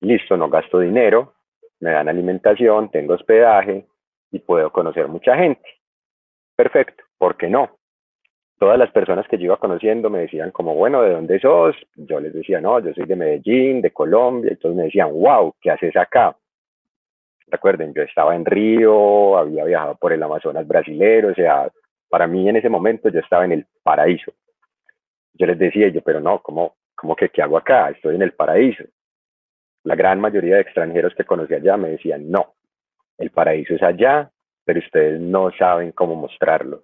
[0.00, 1.34] listo, no gasto dinero,
[1.80, 3.84] me dan alimentación, tengo hospedaje
[4.30, 5.68] y puedo conocer mucha gente.
[6.56, 7.77] Perfecto, ¿por qué no?
[8.58, 11.76] Todas las personas que yo iba conociendo me decían como, bueno, ¿de dónde sos?
[11.94, 15.54] Yo les decía, no, yo soy de Medellín, de Colombia, y todos me decían, wow,
[15.60, 16.36] ¿qué haces acá?
[17.46, 21.70] Recuerden, yo estaba en Río, había viajado por el Amazonas brasilero, o sea,
[22.08, 24.32] para mí en ese momento yo estaba en el paraíso.
[25.34, 27.90] Yo les decía, yo, pero no, ¿cómo, cómo que qué hago acá?
[27.90, 28.84] Estoy en el paraíso.
[29.84, 32.54] La gran mayoría de extranjeros que conocí allá me decían, no,
[33.18, 34.30] el paraíso es allá,
[34.64, 36.82] pero ustedes no saben cómo mostrarlo.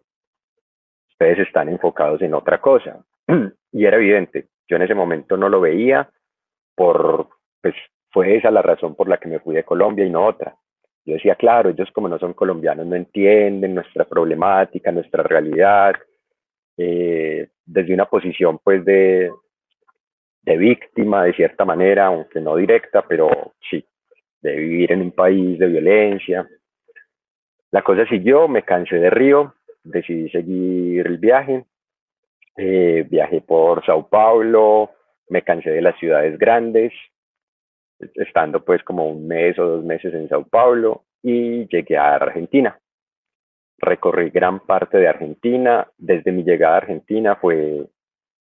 [1.15, 3.05] Ustedes están enfocados en otra cosa.
[3.73, 6.09] y era evidente, yo en ese momento no lo veía
[6.75, 7.29] por,
[7.63, 7.75] pues,
[8.11, 10.57] fue esa la razón por la que me fui de Colombia y no otra.
[11.05, 15.95] Yo decía, claro, ellos como no son colombianos no entienden nuestra problemática, nuestra realidad,
[16.77, 19.31] eh, desde una posición pues de,
[20.43, 23.85] de víctima de cierta manera, aunque no directa, pero sí,
[24.41, 26.49] de vivir en un país de violencia.
[27.71, 31.65] La cosa siguió, me cansé de Río, decidí seguir el viaje,
[32.57, 34.91] eh, viajé por Sao Paulo,
[35.29, 36.93] me cansé de las ciudades grandes,
[38.15, 42.79] estando pues como un mes o dos meses en Sao Paulo y llegué a Argentina.
[43.79, 45.87] recorrí gran parte de Argentina.
[45.99, 47.85] Desde mi llegada a Argentina fue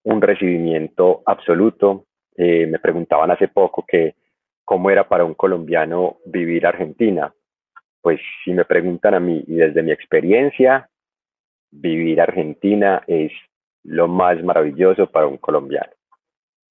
[0.03, 2.05] un recibimiento absoluto.
[2.37, 4.15] Eh, me preguntaban hace poco que
[4.63, 7.33] cómo era para un colombiano vivir Argentina.
[8.01, 10.89] Pues si me preguntan a mí y desde mi experiencia,
[11.73, 13.31] vivir Argentina es
[13.83, 15.91] lo más maravilloso para un colombiano.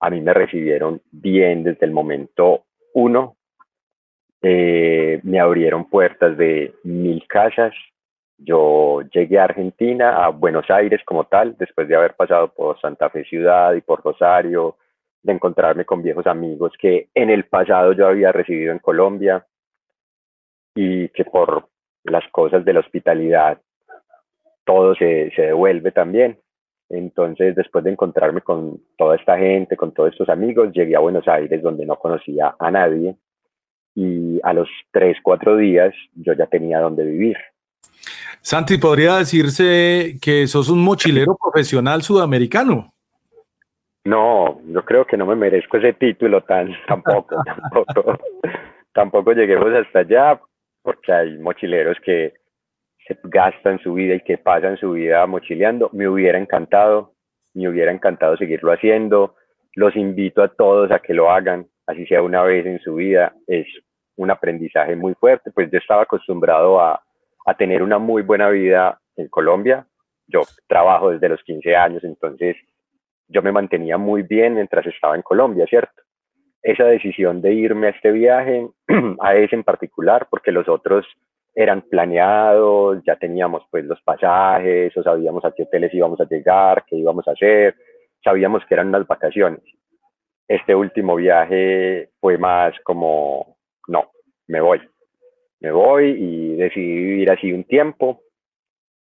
[0.00, 3.36] A mí me recibieron bien desde el momento uno.
[4.40, 7.74] Eh, me abrieron puertas de mil casas.
[8.38, 13.08] Yo llegué a Argentina, a Buenos Aires como tal, después de haber pasado por Santa
[13.10, 14.76] Fe Ciudad y por Rosario,
[15.22, 19.46] de encontrarme con viejos amigos que en el pasado yo había recibido en Colombia
[20.74, 21.68] y que por
[22.02, 23.60] las cosas de la hospitalidad
[24.72, 26.38] todo se, se devuelve también.
[26.88, 31.26] Entonces, después de encontrarme con toda esta gente, con todos estos amigos, llegué a Buenos
[31.28, 33.16] Aires donde no conocía a nadie
[33.94, 37.36] y a los tres, cuatro días yo ya tenía donde vivir.
[38.40, 42.92] Santi, podría decirse que sos un mochilero profesional sudamericano.
[44.04, 48.18] No, yo creo que no me merezco ese título tan tampoco, tampoco,
[48.92, 50.40] tampoco lleguemos hasta allá,
[50.82, 52.34] porque hay mochileros que
[53.06, 55.90] se gastan su vida y que pasan su vida mochileando.
[55.92, 57.14] Me hubiera encantado,
[57.54, 59.36] me hubiera encantado seguirlo haciendo.
[59.74, 63.34] Los invito a todos a que lo hagan, así sea una vez en su vida.
[63.46, 63.66] Es
[64.16, 67.02] un aprendizaje muy fuerte, pues yo estaba acostumbrado a,
[67.46, 69.86] a tener una muy buena vida en Colombia.
[70.26, 72.56] Yo trabajo desde los 15 años, entonces
[73.28, 76.02] yo me mantenía muy bien mientras estaba en Colombia, ¿cierto?
[76.62, 78.68] Esa decisión de irme a este viaje,
[79.20, 81.06] a ese en particular, porque los otros
[81.54, 86.84] eran planeados, ya teníamos pues los pasajes, o sabíamos a qué hoteles íbamos a llegar,
[86.86, 87.74] qué íbamos a hacer,
[88.24, 89.60] sabíamos que eran unas vacaciones.
[90.48, 93.56] Este último viaje fue más como,
[93.88, 94.10] no,
[94.48, 94.80] me voy,
[95.60, 98.22] me voy y decidí vivir así un tiempo.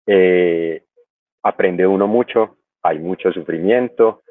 [0.05, 0.83] Eh,
[1.43, 4.21] aprende uno mucho, hay mucho sufrimiento.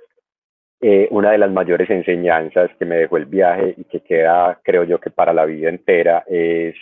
[0.80, 4.84] Eh, una de las mayores enseñanzas que me dejó el viaje y que queda, creo
[4.84, 6.74] yo, que para la vida entera es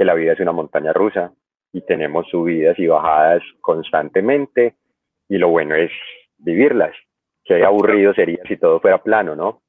[0.00, 1.30] que la vida es una montaña rusa
[1.74, 4.74] y tenemos subidas y bajadas constantemente
[5.28, 5.90] y lo bueno es
[6.38, 6.94] vivirlas.
[7.44, 9.60] Qué aburrido sería si todo fuera plano, ¿no?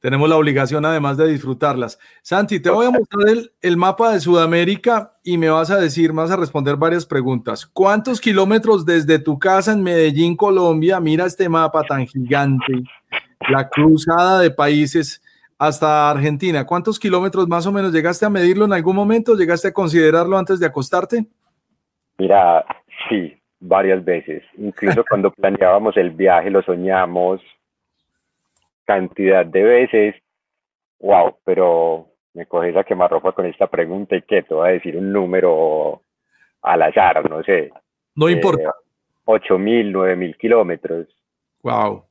[0.00, 1.98] Tenemos la obligación además de disfrutarlas.
[2.22, 6.10] Santi, te voy a mostrar el, el, mapa de Sudamérica y me vas a decir,
[6.14, 7.66] vas a responder varias preguntas.
[7.66, 11.00] ¿Cuántos kilómetros desde tu casa en Medellín, Colombia?
[11.00, 12.82] Mira este mapa tan gigante,
[13.50, 15.20] la cruzada de países
[15.58, 16.64] hasta Argentina.
[16.66, 19.34] ¿Cuántos kilómetros más o menos llegaste a medirlo en algún momento?
[19.34, 21.26] ¿Llegaste a considerarlo antes de acostarte?
[22.18, 22.64] Mira,
[23.08, 24.42] sí, varias veces.
[24.58, 27.40] Incluso cuando planeábamos el viaje lo soñamos
[28.84, 30.14] cantidad de veces.
[31.00, 34.96] Wow, pero me coges a quemarropa con esta pregunta y que te voy a decir
[34.96, 36.02] un número
[36.62, 37.70] al azar, no sé.
[38.14, 38.68] No importa.
[38.68, 41.06] Eh, ocho mil, nueve mil kilómetros.
[41.62, 42.04] Wow.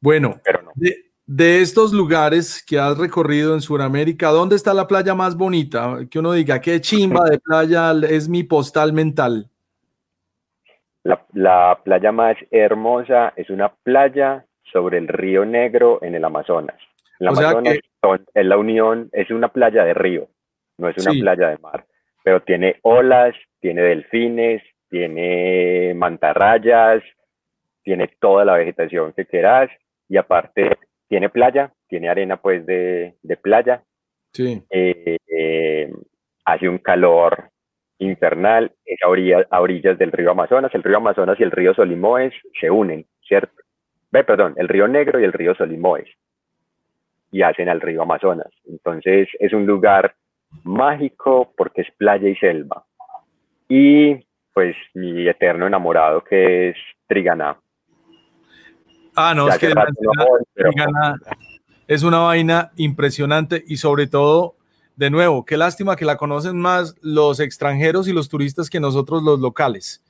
[0.00, 0.72] Bueno, pero no.
[0.74, 5.98] De estos lugares que has recorrido en Sudamérica, ¿dónde está la playa más bonita?
[6.10, 9.48] Que uno diga, qué chimba de playa es mi postal mental.
[11.32, 16.76] La, playa más hermosa es una playa sobre el río Negro en el Amazonas.
[17.18, 17.78] El Amazonas
[18.34, 20.28] es la unión, es una playa de río,
[20.76, 21.84] no es una playa de mar,
[22.22, 27.02] pero tiene olas, tiene delfines, tiene mantarrayas,
[27.82, 29.70] tiene toda la vegetación que quieras
[30.08, 30.76] y aparte
[31.08, 33.82] tiene playa, tiene arena pues de, de playa.
[34.32, 34.62] Sí.
[34.70, 35.92] Eh, eh,
[36.44, 37.50] hace un calor
[37.98, 40.74] infernal, es a, orillas del río Amazonas.
[40.74, 43.52] El río Amazonas y el río Solimoes se unen, ¿cierto?
[44.10, 46.08] Ve, perdón, el río Negro y el río Solimoes
[47.30, 48.50] y hacen al río Amazonas.
[48.66, 50.14] Entonces es un lugar
[50.64, 52.84] mágico porque es playa y selva.
[53.68, 57.58] Y pues mi eterno enamorado que es Triganá.
[59.20, 59.74] Ah, no, es que
[61.88, 64.56] es una vaina impresionante y sobre todo,
[64.94, 69.22] de nuevo, qué lástima que la conocen más los extranjeros y los turistas que nosotros
[69.24, 70.04] los locales.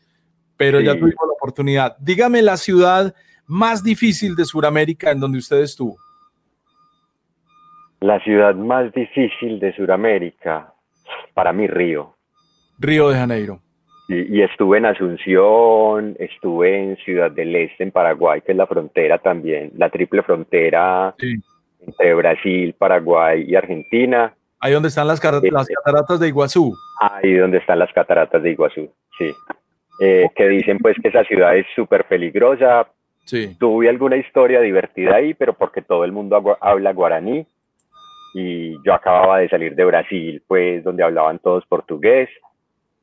[0.59, 1.97] Pero ya tuvimos la oportunidad.
[2.01, 3.15] Dígame la ciudad
[3.47, 5.97] más difícil de Sudamérica en donde usted estuvo.
[8.01, 10.75] La ciudad más difícil de Sudamérica,
[11.33, 12.15] para mí Río.
[12.79, 13.63] Río de Janeiro.
[14.11, 19.19] Y, estuve en Asunción, estuve en Ciudad del Este, en Paraguay, que es la frontera
[19.19, 21.15] también, la triple frontera
[21.87, 24.35] entre Brasil, Paraguay y Argentina.
[24.61, 26.75] Ahí donde están las, eh, las, cataratas de Iguazú.
[26.99, 29.31] Ahí donde están las cataratas de Iguazú, sí.
[30.01, 32.89] Eh, que dicen pues que esa ciudad es súper peligrosa.
[33.27, 33.57] Sí.
[33.61, 37.47] Tuve alguna historia divertida ahí, pero porque todo el mundo habla guaraní.
[38.33, 42.31] Y yo acababa de salir de Brasil, pues donde hablaban todos portugués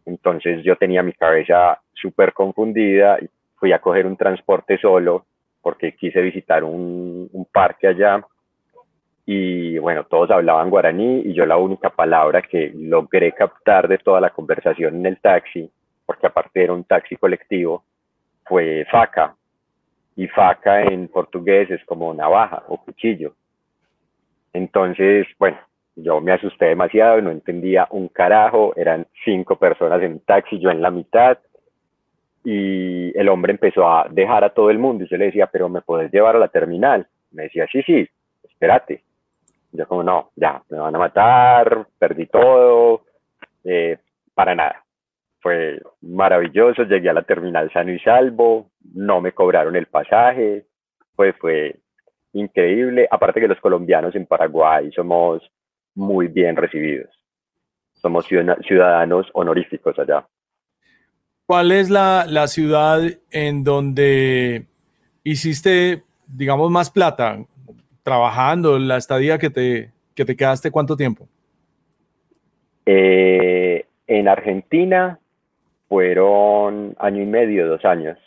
[0.06, 5.26] Entonces yo tenía mi cabeza súper confundida y fui a coger un transporte solo
[5.62, 8.24] porque quise visitar un, un parque allá
[9.26, 14.22] y bueno, todos hablaban guaraní y yo la única palabra que logré captar de toda
[14.22, 15.70] la conversación en el taxi,
[16.06, 17.84] porque aparte era un taxi colectivo,
[18.46, 19.36] fue faca.
[20.16, 23.34] Y faca en portugués es como navaja o cuchillo.
[24.54, 25.58] Entonces, bueno,
[25.96, 30.70] yo me asusté demasiado, no entendía un carajo, eran cinco personas en un taxi, yo
[30.70, 31.38] en la mitad,
[32.44, 35.68] y el hombre empezó a dejar a todo el mundo y yo le decía, pero
[35.68, 37.08] me puedes llevar a la terminal.
[37.32, 38.08] Me decía, sí, sí,
[38.44, 39.04] espérate.
[39.72, 43.02] Yo como, no, ya, me van a matar, perdí todo,
[43.64, 43.98] eh,
[44.34, 44.84] para nada.
[45.40, 50.66] Fue maravilloso, llegué a la terminal sano y salvo, no me cobraron el pasaje,
[51.16, 51.76] pues fue
[52.34, 53.08] increíble.
[53.10, 55.42] Aparte que los colombianos en Paraguay somos
[55.96, 57.10] muy bien recibidos.
[57.94, 60.28] Somos ciudadanos honoríficos allá.
[61.48, 64.66] ¿Cuál es la, la ciudad en donde
[65.24, 67.40] hiciste, digamos, más plata?
[68.06, 71.28] trabajando, la estadía que te, que te quedaste, ¿cuánto tiempo?
[72.86, 75.20] Eh, en Argentina
[75.90, 78.20] fueron año y medio, dos años.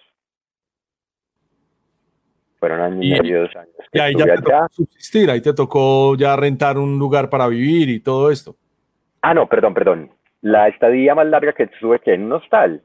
[2.58, 3.74] Fueron año y, medio, dos años.
[3.92, 7.88] y ahí ya te tocó subsistir, ahí te tocó ya rentar un lugar para vivir
[7.88, 8.56] y todo esto.
[9.22, 10.10] Ah, no, perdón, perdón.
[10.40, 12.82] La estadía más larga que tuve que en un hostal.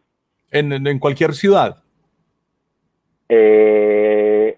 [0.51, 1.78] En, en, cualquier ciudad.
[3.30, 4.57] Eh,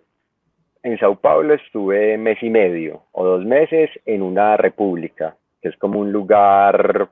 [0.84, 5.78] en Sao Paulo estuve mes y medio o dos meses en una república, que es
[5.78, 7.09] como un lugar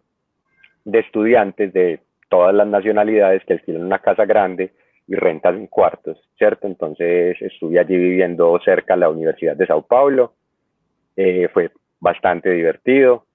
[0.86, 2.00] de estudiantes de
[2.30, 4.74] todas las nacionalidades que alquilan una casa grande
[5.14, 6.68] y rentan cuartos, ¿cierto?
[6.68, 10.34] Entonces estuve allí viviendo cerca de la Universidad de Sao Paulo,
[11.16, 13.26] eh, fue bastante divertido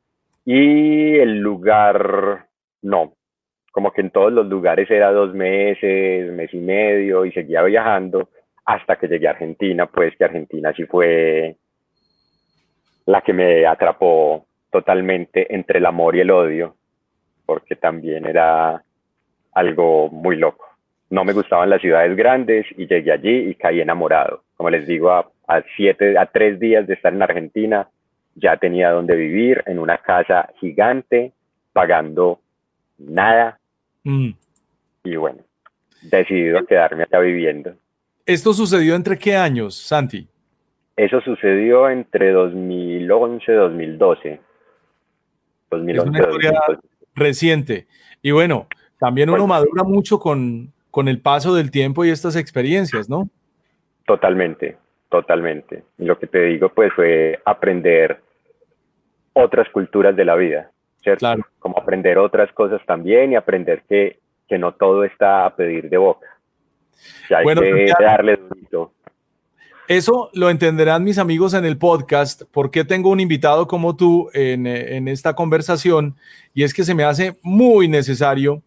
[0.44, 2.46] y el lugar,
[2.82, 3.14] no,
[3.70, 8.28] como que en todos los lugares era dos meses, mes y medio y seguía viajando
[8.64, 11.56] hasta que llegué a Argentina, pues que Argentina sí fue
[13.06, 16.74] la que me atrapó totalmente entre el amor y el odio,
[17.46, 18.82] porque también era
[19.52, 20.67] algo muy loco.
[21.10, 24.42] No me gustaban las ciudades grandes y llegué allí y caí enamorado.
[24.56, 27.88] Como les digo, a, siete, a tres días de estar en Argentina,
[28.34, 31.32] ya tenía donde vivir en una casa gigante,
[31.72, 32.40] pagando
[32.98, 33.58] nada.
[34.04, 34.30] Mm.
[35.04, 35.40] Y bueno,
[36.02, 37.74] decidido quedarme acá viviendo.
[38.26, 40.28] ¿Esto sucedió entre qué años, Santi?
[40.96, 44.40] Eso sucedió entre 2011 y 2012.
[45.70, 46.80] 2011, es una
[47.14, 47.86] reciente.
[48.20, 48.66] Y bueno,
[48.98, 53.28] también uno madura mucho con, con el paso del tiempo y estas experiencias, ¿no?
[54.06, 54.76] Totalmente,
[55.08, 55.84] totalmente.
[55.98, 58.20] Y lo que te digo, pues, fue aprender
[59.32, 60.70] otras culturas de la vida,
[61.02, 61.20] ¿cierto?
[61.20, 61.46] Claro.
[61.58, 64.18] Como aprender otras cosas también y aprender que,
[64.48, 66.38] que no todo está a pedir de boca
[67.42, 67.62] bueno,
[68.00, 68.38] darle
[69.86, 74.66] Eso lo entenderán mis amigos en el podcast, porque tengo un invitado como tú en,
[74.66, 76.16] en, esta conversación,
[76.54, 78.62] y es que se me hace muy necesario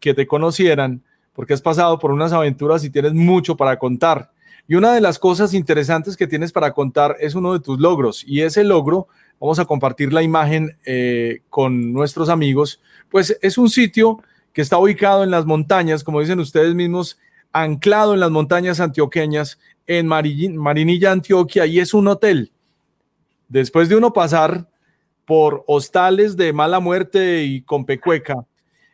[0.00, 1.02] que te conocieran,
[1.34, 4.30] porque has pasado por unas aventuras y tienes mucho para contar.
[4.68, 8.24] Y una de las cosas interesantes que tienes para contar es uno de tus logros,
[8.26, 9.08] y ese logro,
[9.40, 12.80] vamos a compartir la imagen eh, con nuestros amigos,
[13.10, 14.22] pues es un sitio
[14.52, 17.18] que está ubicado en las montañas, como dicen ustedes mismos,
[17.52, 22.52] anclado en las montañas antioqueñas en Marinilla, Antioquia, y es un hotel.
[23.48, 24.68] Después de uno pasar
[25.24, 28.44] por hostales de mala muerte y con pecueca,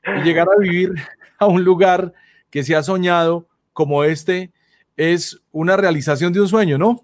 [0.05, 0.95] y llegar a vivir
[1.39, 2.13] a un lugar
[2.51, 4.51] que se ha soñado como este,
[4.97, 7.01] es una realización de un sueño, ¿no?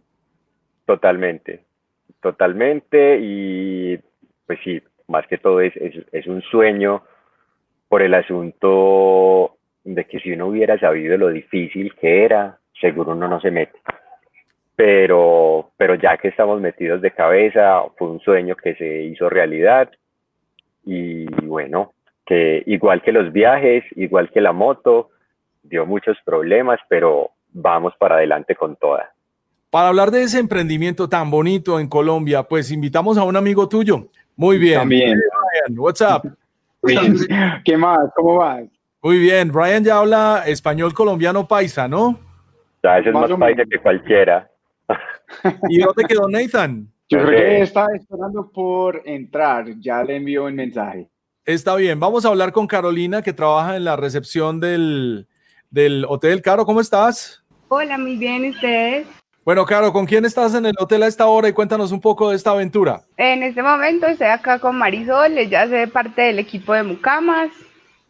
[0.87, 1.65] Totalmente,
[2.21, 3.99] totalmente, y
[4.47, 7.03] pues sí, más que todo es, es un sueño
[7.89, 13.29] por el asunto de que si uno hubiera sabido lo difícil que era, seguro uno
[13.29, 13.79] no se mete.
[14.77, 19.91] Pero, pero ya que estamos metidos de cabeza, fue un sueño que se hizo realidad
[20.85, 21.93] y bueno,
[22.27, 25.11] que igual que los viajes, igual que la moto,
[25.65, 29.13] dio muchos problemas, pero vamos para adelante con toda.
[29.71, 34.09] Para hablar de ese emprendimiento tan bonito en Colombia, pues invitamos a un amigo tuyo.
[34.37, 34.79] Muy bien.
[34.79, 35.19] También.
[35.77, 36.23] what's up?
[37.65, 38.11] ¿Qué más?
[38.15, 38.65] ¿Cómo vas?
[39.03, 42.19] Muy bien, Ryan ya habla español colombiano paisa, ¿no?
[42.83, 44.51] Ya, ese es más, paisa que cualquiera.
[45.69, 46.89] ¿Y dónde quedó Nathan?
[47.09, 51.09] Yo creo que está esperando por entrar, ya le envío un mensaje.
[51.45, 55.27] Está bien, vamos a hablar con Carolina que trabaja en la recepción del,
[55.71, 56.43] del hotel.
[56.43, 57.43] Caro, ¿cómo estás?
[57.69, 59.07] Hola, muy bien, ¿y ustedes?
[59.45, 62.31] Bueno, Caro, ¿con quién estás en el hotel a esta hora y cuéntanos un poco
[62.31, 63.03] de esta aventura?
[63.19, 67.51] En este momento estoy acá con Marisol, ella hace parte del equipo de Mucamas.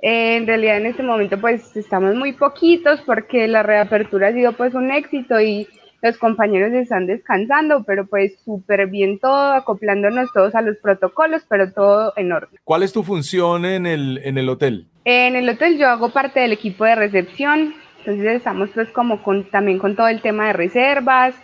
[0.01, 4.53] Eh, en realidad en este momento pues estamos muy poquitos porque la reapertura ha sido
[4.53, 5.67] pues un éxito y
[6.05, 11.73] los compañeros están descansando, pero pues súper bien todo, acoplándonos todos a los protocolos, pero
[11.73, 12.61] todo en orden.
[12.63, 14.87] ¿Cuál es tu función en el, en el hotel?
[15.07, 19.49] En el hotel yo hago parte del equipo de recepción, entonces estamos pues como con,
[19.51, 21.35] también con todo el tema de reservas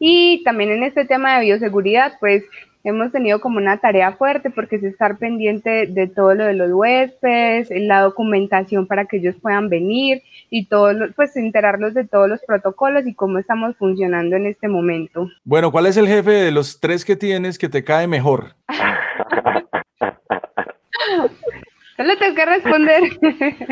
[0.00, 2.42] y también en este tema de bioseguridad pues
[2.84, 6.70] hemos tenido como una tarea fuerte porque es estar pendiente de todo lo de los
[6.72, 12.40] huéspedes, la documentación para que ellos puedan venir y todo, pues enterarlos de todos los
[12.46, 15.28] protocolos y cómo estamos funcionando en este momento.
[15.44, 18.54] Bueno, ¿cuál es el jefe de los tres que tienes que te cae mejor?
[21.96, 23.02] Solo tengo que responder.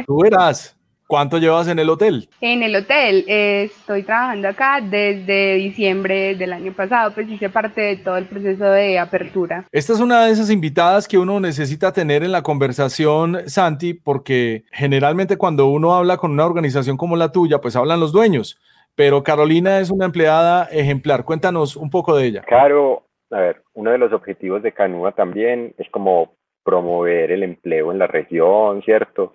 [0.05, 0.76] Tú verás.
[1.07, 2.29] ¿Cuánto llevas en el hotel?
[2.41, 7.81] En el hotel, eh, estoy trabajando acá desde diciembre del año pasado, pues hice parte
[7.81, 9.67] de todo el proceso de apertura.
[9.71, 14.65] Esta es una de esas invitadas que uno necesita tener en la conversación, Santi, porque
[14.73, 18.59] generalmente cuando uno habla con una organización como la tuya, pues hablan los dueños,
[18.97, 21.25] pero Carolina es una empleada ejemplar.
[21.25, 22.43] Cuéntanos un poco de ella.
[22.43, 26.35] Claro, a ver, uno de los objetivos de Canúa también es como
[26.65, 29.35] promover el empleo en la región, ¿cierto?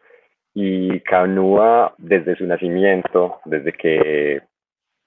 [0.53, 4.41] Y Canúa, desde su nacimiento, desde que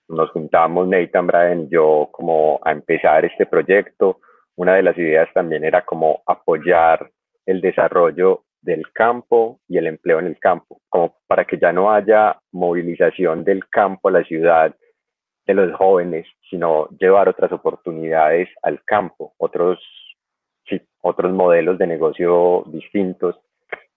[0.09, 4.20] nos juntamos Nathan, Brian y yo como a empezar este proyecto,
[4.57, 7.11] una de las ideas también era como apoyar
[7.47, 11.92] el desarrollo del campo y el empleo en el campo, como para que ya no
[11.92, 14.74] haya movilización del campo a la ciudad
[15.47, 19.78] de los jóvenes, sino llevar otras oportunidades al campo, otros,
[21.03, 23.36] otros modelos de negocio distintos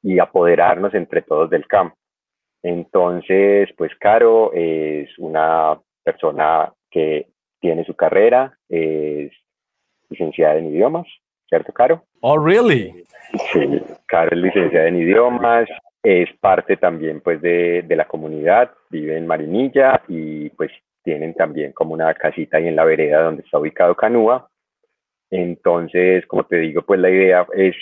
[0.02, 1.96] y apoderarnos entre todos del campo.
[2.64, 7.28] Entonces, pues Caro es una persona que
[7.60, 9.32] tiene su carrera, es
[10.10, 11.08] licenciada en idiomas,
[11.48, 12.04] ¿cierto, Caro?
[12.22, 13.04] Oh, really?
[13.52, 15.68] Sí, Caro es licenciada en idiomas,
[16.04, 20.72] es parte también pues de, de la comunidad, vive en Marinilla y pues
[21.04, 24.50] tienen también como una casita ahí en la vereda donde está ubicado Canúa.
[25.30, 27.76] Entonces, como te digo, pues la idea es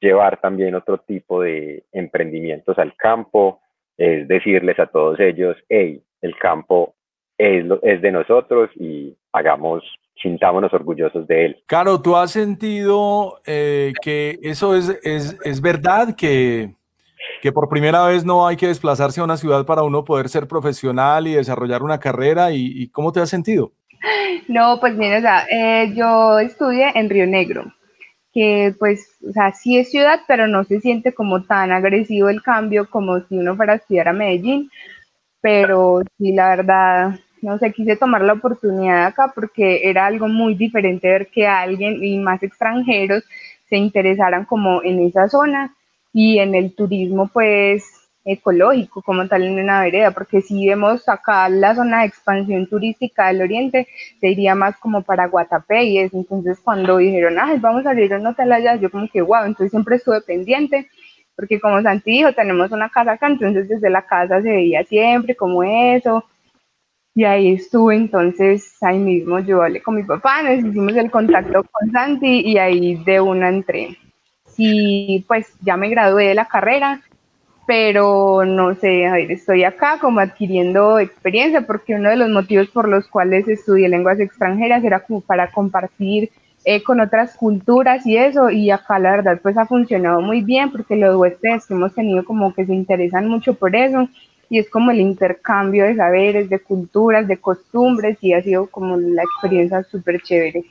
[0.00, 3.60] llevar también otro tipo de emprendimientos al campo,
[3.96, 6.94] es decirles a todos ellos, hey, el campo
[7.36, 9.82] es, es de nosotros y hagamos,
[10.20, 11.62] sintámonos orgullosos de él.
[11.66, 16.74] Caro, ¿tú has sentido eh, que eso es, es, es verdad, que,
[17.42, 20.46] que por primera vez no hay que desplazarse a una ciudad para uno poder ser
[20.46, 22.52] profesional y desarrollar una carrera?
[22.52, 23.72] ¿Y, y cómo te has sentido?
[24.48, 27.72] No, pues mira, o sea, eh, yo estudié en Río Negro
[28.32, 32.42] que pues, o sea, sí es ciudad, pero no se siente como tan agresivo el
[32.42, 34.70] cambio como si uno fuera a estudiar a Medellín,
[35.40, 40.54] pero sí, la verdad, no sé, quise tomar la oportunidad acá porque era algo muy
[40.54, 43.24] diferente ver que alguien y más extranjeros
[43.68, 45.74] se interesaran como en esa zona.
[46.12, 47.84] Y en el turismo pues
[48.24, 53.28] ecológico como tal en una vereda, porque si vemos acá la zona de expansión turística
[53.28, 53.88] del oriente,
[54.20, 58.12] se iría más como para Guatapé y eso, entonces cuando dijeron, ay, vamos a abrir
[58.14, 60.88] un hotel allá, yo como que, wow, entonces siempre estuve pendiente,
[61.36, 65.34] porque como Santi dijo, tenemos una casa acá, entonces desde la casa se veía siempre
[65.34, 66.24] como eso,
[67.14, 71.64] y ahí estuve, entonces ahí mismo yo hablé con mi papá, nos hicimos el contacto
[71.64, 73.98] con Santi y ahí de una entré.
[74.56, 77.00] Y pues ya me gradué de la carrera,
[77.68, 82.68] pero no sé, a ver, estoy acá como adquiriendo experiencia porque uno de los motivos
[82.68, 86.30] por los cuales estudié lenguas extranjeras era como para compartir
[86.64, 90.72] eh, con otras culturas y eso, y acá la verdad pues ha funcionado muy bien
[90.72, 94.08] porque los huéspedes que hemos tenido como que se interesan mucho por eso
[94.48, 98.96] y es como el intercambio de saberes, de culturas, de costumbres y ha sido como
[98.96, 100.64] la experiencia súper chévere.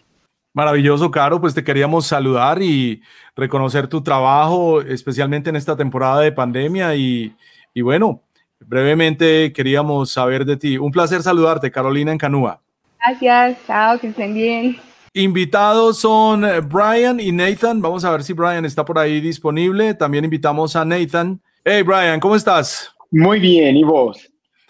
[0.58, 3.03] Maravilloso, Caro, pues te queríamos saludar y
[3.36, 7.36] reconocer tu trabajo, especialmente en esta temporada de pandemia y,
[7.76, 8.24] y bueno,
[8.62, 10.80] brevemente queríamos saber de ti.
[10.80, 12.60] Un placer saludarte, Carolina en Canúa.
[12.97, 14.78] Gracias, chao, que estén bien.
[15.14, 17.80] Invitados son Brian y Nathan.
[17.80, 19.93] Vamos a ver si Brian está por ahí disponible.
[19.93, 21.39] También invitamos a Nathan.
[21.64, 22.91] Hey, Brian, ¿cómo estás?
[23.12, 24.28] Muy bien, ¿y vos?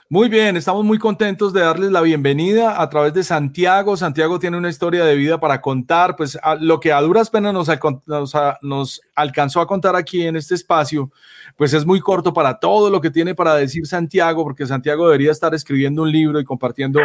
[0.09, 3.97] Muy bien, estamos muy contentos de darles la bienvenida a través de Santiago.
[3.97, 7.67] Santiago tiene una historia de vida para contar, pues lo que a duras penas nos,
[8.05, 11.11] nos, nos, alcanzó a contar aquí en este espacio,
[11.57, 15.31] pues es muy corto para todo lo que tiene para decir Santiago, porque Santiago debería
[15.31, 17.01] estar escribiendo un libro y compartiendo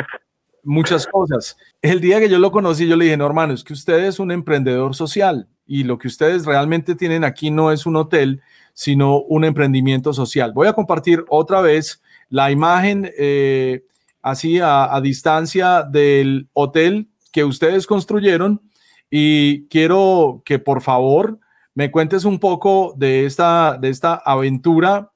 [0.62, 1.56] muchas cosas.
[1.80, 4.20] El día que yo lo conocí, yo le dije, no, hermano, es que usted es
[4.20, 8.42] un emprendedor social y lo que ustedes realmente tienen aquí no es un hotel,
[8.74, 10.52] sino un emprendimiento social.
[10.52, 12.01] Voy a compartir otra vez
[12.32, 13.84] la imagen eh,
[14.22, 18.62] así a, distancia del hotel que ustedes construyeron
[19.10, 21.38] y quiero que por favor
[21.74, 25.12] me cuentes un poco de esta, de esta aventura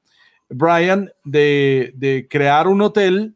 [0.51, 3.35] Brian, de, crear un hotel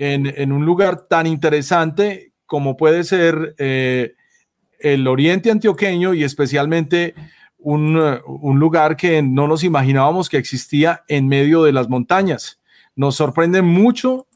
[0.00, 4.14] en, un lugar tan interesante como puede ser eh,
[4.80, 7.14] el oriente antioqueño y especialmente
[7.58, 7.94] un,
[8.58, 12.58] lugar que no nos imaginábamos que existía en medio de las montañas.
[12.96, 14.26] Nos sorprende mucho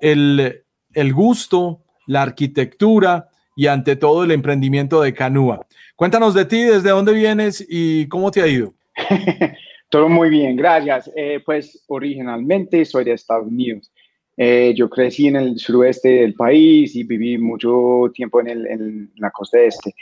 [0.00, 5.66] el, el gusto, la arquitectura y ante todo el emprendimiento de Canúa.
[5.96, 8.72] Cuéntanos de ti, desde dónde vienes y cómo te ha ido.
[9.90, 11.10] Todo muy bien, gracias.
[11.16, 13.90] Eh, pues originalmente soy de Estados Unidos.
[14.36, 19.10] Eh, yo crecí en el suroeste del país y viví mucho tiempo en, el, en,
[19.16, 19.94] la costa este.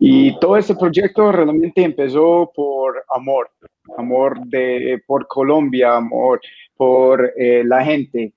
[0.00, 3.50] Y todo este proyecto realmente empezó por amor,
[3.96, 6.40] amor de, por Colombia, amor
[6.76, 8.32] por eh, la gente.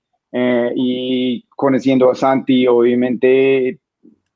[0.76, 3.80] y conociendo a Santi, obviamente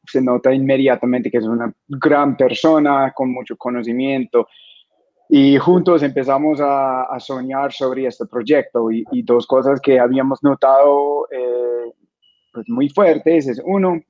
[0.07, 4.49] se nota inmediatamente que es una gran persona con mucho conocimiento,
[5.29, 11.93] y juntos empezamos a, soñar sobre este proyecto y, dos cosas que habíamos notado eh,
[12.53, 14.01] pues muy fuertes es uno,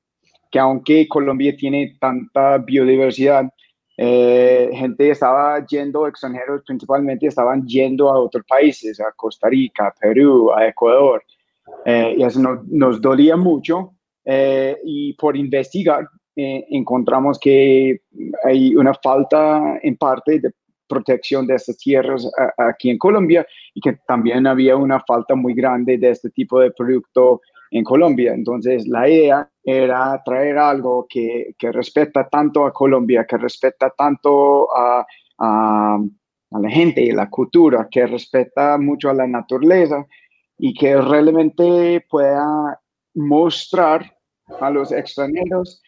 [0.51, 3.45] que aunque Colombia tiene tanta biodiversidad,
[3.97, 10.51] eh, gente estaba yendo, extranjeros principalmente, estaban yendo a otros países, a Costa Rica, Perú,
[10.51, 11.23] a Ecuador,
[11.85, 13.91] eh, y eso nos dolía mucho.
[14.83, 18.01] y por investigar, encontramos que
[18.43, 20.51] hay una falta en parte de
[20.87, 22.27] protección de estas tierras
[22.57, 26.71] aquí en Colombia y que también había una falta muy grande de este tipo de
[26.71, 27.41] producto
[27.75, 28.33] en Colombia.
[28.33, 34.67] Entonces, la idea era traer algo que, que respeta tanto a Colombia, que respeta tanto
[34.75, 35.05] a,
[35.39, 35.99] a,
[36.51, 40.05] la gente y la cultura, que respeta mucho a la naturaleza
[40.57, 42.79] y que realmente pueda
[43.15, 44.15] mostrar
[44.61, 45.81] a los extranjeros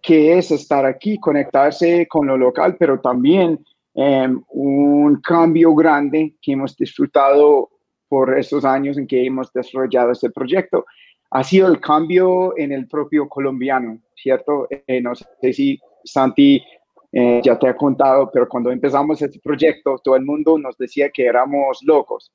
[0.00, 3.58] que es estar aquí, conectarse con lo local, pero también
[4.00, 7.68] Em, un cambio grande que hemos disfrutado
[8.08, 10.86] por estos años en que hemos desarrollado este proyecto
[11.30, 14.66] ha sido el cambio en el propio colombiano, ¿cierto?
[14.70, 16.62] Eh, no sé si Santi
[17.12, 21.10] eh, ya te ha contado, pero cuando empezamos este proyecto, todo el mundo nos decía
[21.10, 22.32] que éramos locos,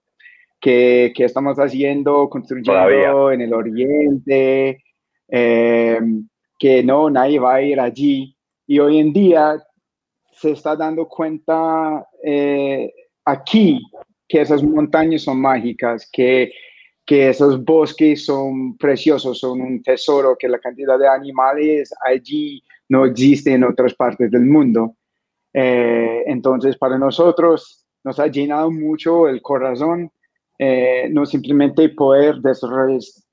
[0.59, 4.83] que, que estamos haciendo, construyendo en el oriente,
[5.27, 6.27] em,
[6.57, 8.35] que no, nadie va a ir allí.
[8.65, 9.61] Y hoy en día
[10.31, 12.91] se está dando cuenta eh,
[13.25, 13.81] aquí
[14.27, 16.51] que esas montañas son mágicas, que,
[17.05, 23.05] que esos bosques son preciosos, son un tesoro, que la cantidad de animales allí no
[23.05, 24.95] existe en otras partes del mundo.
[25.53, 30.11] Eh, entonces, para nosotros nos ha llenado mucho el corazón,
[30.59, 32.37] eh, no simplemente poder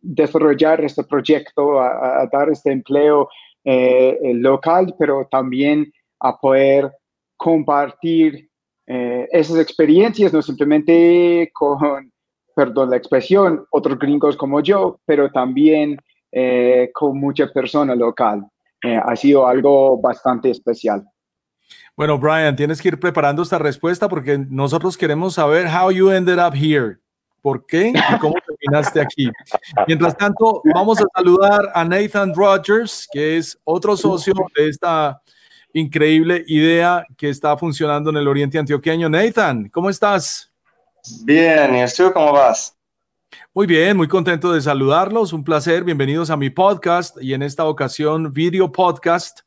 [0.01, 3.29] desarrollar, este proyecto, a, dar este empleo
[3.65, 6.91] local, pero también a poder
[7.37, 8.51] compartir
[8.87, 12.13] eh, esas experiencias, no simplemente con,
[12.55, 15.99] perdón la expresión, otros gringos como yo, pero también
[16.33, 18.47] eh, con mucha persona local.
[18.83, 21.05] Eh, ha sido algo bastante especial.
[21.97, 26.39] Bueno, Brian, tienes que ir preparando esta respuesta porque nosotros queremos saber how you ended
[26.39, 26.97] up here.
[27.43, 29.31] ¿Por qué y cómo terminaste aquí?
[29.87, 35.21] Mientras tanto, vamos a saludar a Nathan Rogers, que es otro socio de esta
[35.73, 39.09] increíble idea que está funcionando en el Oriente Antioqueño.
[39.09, 40.50] Nathan, ¿cómo estás?
[41.23, 42.77] Bien, ¿y tú cómo vas?
[43.55, 45.33] Muy bien, muy contento de saludarlos.
[45.33, 45.83] Un placer.
[45.83, 49.41] Bienvenidos a mi podcast y en esta ocasión video podcast.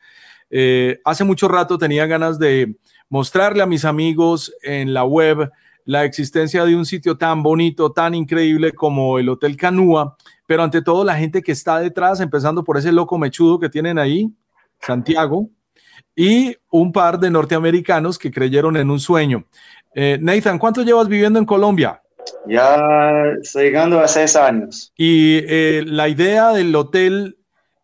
[0.49, 2.75] Eh, hace mucho rato tenía ganas de
[3.07, 5.51] mostrarle a mis amigos en la web
[5.85, 10.15] la existencia de un sitio tan bonito, tan increíble como el Hotel Canúa,
[10.47, 13.99] pero ante todo la gente que está detrás, empezando por ese loco mechudo que tienen
[13.99, 14.31] ahí,
[14.79, 15.49] Santiago,
[16.15, 19.45] y un par de norteamericanos que creyeron en un sueño.
[19.95, 22.01] Eh, Nathan, ¿cuánto llevas viviendo en Colombia?
[22.47, 22.77] Ya
[23.41, 24.91] estoy llegando a seis años.
[24.97, 27.37] Y eh, la idea del hotel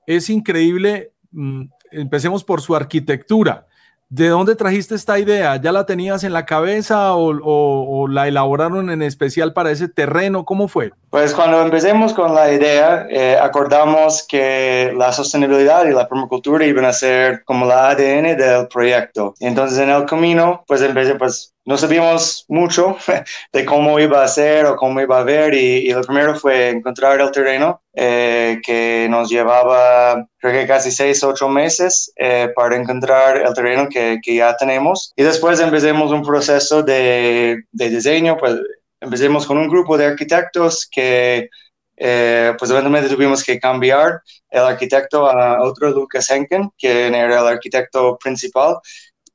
[0.06, 1.14] es increíble.
[1.32, 3.68] Mm, empecemos por su arquitectura.
[4.12, 5.56] ¿De dónde trajiste esta idea?
[5.58, 10.46] ¿Ya la tenías en la cabeza o, la elaboraron en especial para ese terreno?
[10.46, 10.92] ¿Cómo fue?
[11.12, 16.86] Pues cuando empecemos con la idea, eh, acordamos que la sostenibilidad y la permacultura iban
[16.86, 19.36] a ser como la ADN del proyecto.
[19.40, 22.98] Entonces en el camino, pues empecé, pues no sabíamos mucho
[23.54, 26.70] de cómo iba a ser o cómo iba a ver y, y lo primero fue
[26.70, 32.76] encontrar el terreno eh, que nos llevaba creo que casi seis, ocho meses eh, para
[32.76, 35.14] encontrar el terreno que, que, ya tenemos.
[35.16, 38.56] Y después empecemos un proceso de, de diseño, pues
[39.00, 41.50] empecemos con un grupo de arquitectos que
[41.98, 47.48] eh, pues eventualmente tuvimos que cambiar el arquitecto a otro Lucas Henken, que era el
[47.48, 48.78] arquitecto principal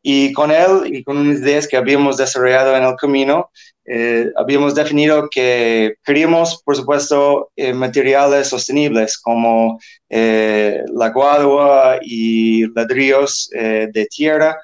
[0.07, 3.51] Y con él y con unas ideas que habíamos desarrollado en el camino,
[3.87, 9.81] eh, habíamos definido que queríamos, por supuesto, eh, materiales sostenibles como
[10.11, 14.59] eh, la guadua y ladrillos de tierra,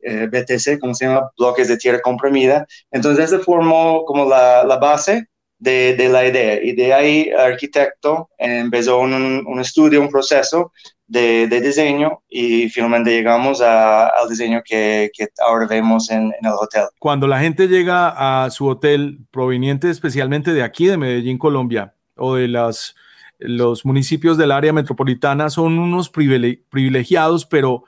[0.00, 2.66] BTC, como se llama, bloques de tierra comprimida.
[2.90, 5.26] Entonces, se formó como la, la base
[5.58, 6.62] de, de, la idea.
[6.62, 9.12] Y de ahí el arquitecto empezó un,
[9.46, 10.72] un estudio, un proceso
[11.08, 16.84] de, diseño y finalmente llegamos al diseño que, que ahora vemos en, en, el hotel.
[16.98, 22.34] Cuando la gente llega a su hotel proveniente especialmente de aquí, de Medellín, Colombia, o
[22.34, 22.94] de las,
[23.38, 27.84] los municipios del área metropolitana, son unos privilegiados, pero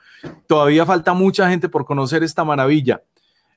[0.47, 3.01] todavía falta mucha gente por conocer esta maravilla.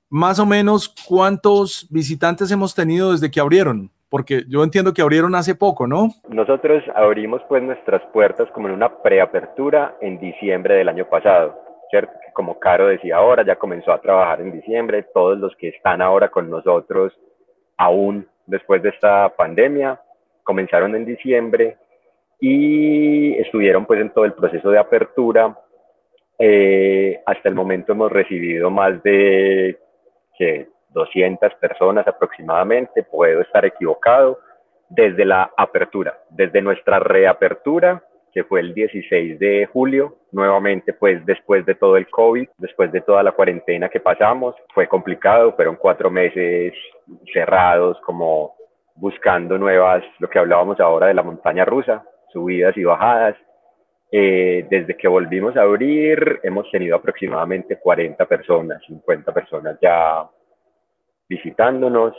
[0.08, 3.90] Más o menos, ¿cuántos visitantes hemos tenido desde que abrieron?
[4.12, 6.08] Porque yo entiendo que abrieron hace poco, ¿no?
[6.28, 11.58] Nosotros abrimos pues nuestras puertas como en una preapertura en diciembre del año pasado,
[11.88, 12.12] ¿cierto?
[12.34, 16.28] Como Caro decía ahora, ya comenzó a trabajar en diciembre, todos los que están ahora
[16.28, 17.14] con nosotros
[17.78, 19.98] aún después de esta pandemia
[20.42, 21.78] comenzaron en diciembre
[22.38, 25.58] y estuvieron pues en todo el proceso de apertura.
[26.38, 29.78] Eh, hasta el momento hemos recibido más de
[30.92, 34.38] 200 personas aproximadamente, puedo estar equivocado,
[34.88, 41.64] desde la apertura, desde nuestra reapertura, que fue el 16 de julio, nuevamente pues después
[41.66, 46.10] de todo el COVID, después de toda la cuarentena que pasamos, fue complicado, fueron cuatro
[46.10, 46.72] meses
[47.32, 48.54] cerrados como
[48.94, 53.36] buscando nuevas, lo que hablábamos ahora de la montaña rusa, subidas y bajadas.
[54.14, 60.28] Eh, desde que volvimos a abrir hemos tenido aproximadamente 40 personas, 50 personas ya
[61.32, 62.14] visitándonos,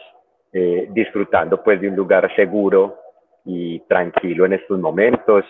[0.51, 2.97] eh, disfrutando pues de un lugar seguro
[3.45, 5.43] y tranquilo en estos momentos,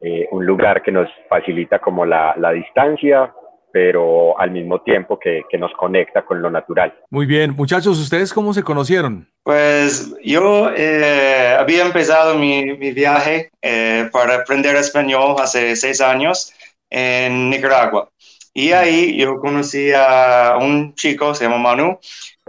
[0.00, 3.32] eh, un lugar que nos facilita como la, la distancia,
[3.72, 6.92] pero al mismo tiempo que, que, nos conecta con lo natural.
[7.08, 9.26] Muy bien, muchachos, ¿ustedes cómo se conocieron?
[9.42, 16.52] Pues yo eh, había empezado mi, mi viaje eh, para aprender español hace seis años
[16.90, 18.10] en Nicaragua.
[18.54, 21.98] Y ahí yo conocí a un chico, se llama Manu,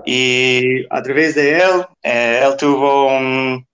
[0.06, 3.66] y a través de él, eh, él tuvo un,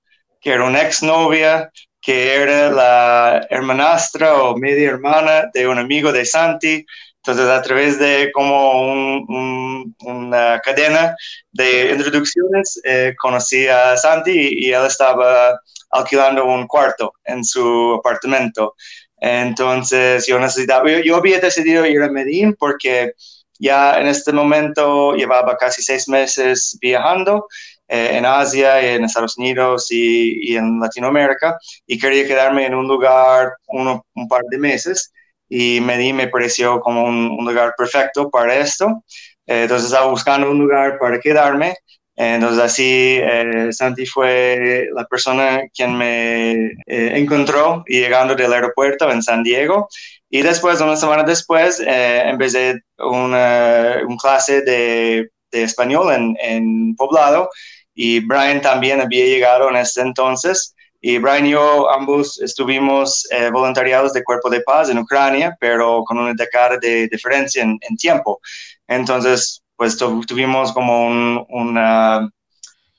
[0.42, 1.72] que era una exnovia,
[2.02, 6.86] que era la hermanastra o media hermana de un amigo de Santi.
[7.18, 11.16] Entonces, a través de como un, una cadena
[11.52, 15.60] de introducciones, eh, conocí a Santi y, y, él estaba
[15.92, 18.76] alquilando un cuarto en su apartamento.
[19.22, 23.14] Entonces, yo necesitaba, yo, había decidido ir a Medellín porque
[23.60, 27.48] ya en este momento llevaba casi seis meses viajando
[27.88, 32.88] eh, en Asia, en Estados Unidos y, y, en Latinoamérica y quería quedarme en un
[32.88, 35.12] lugar uno, un par de meses
[35.50, 39.04] y Medellín me pareció como un, un lugar perfecto para esto.
[39.48, 41.76] Eh, entonces estaba buscando un lugar para quedarme.
[42.22, 46.52] Entonces así eh, Santi fue la persona quien me
[46.86, 49.88] eh, encontró llegando del aeropuerto en San Diego
[50.30, 56.96] y después, una semana después, eh, empecé una, una clase de, de español en, en,
[56.96, 57.50] Poblado
[57.96, 60.76] y Brian también había llegado en ese entonces.
[61.02, 66.04] Y Brian y yo ambos estuvimos eh, voluntariados de Cuerpo de Paz en Ucrania, pero
[66.04, 68.40] con una década de diferencia en, en tiempo.
[68.88, 72.30] Entonces, pues tuvimos como un, una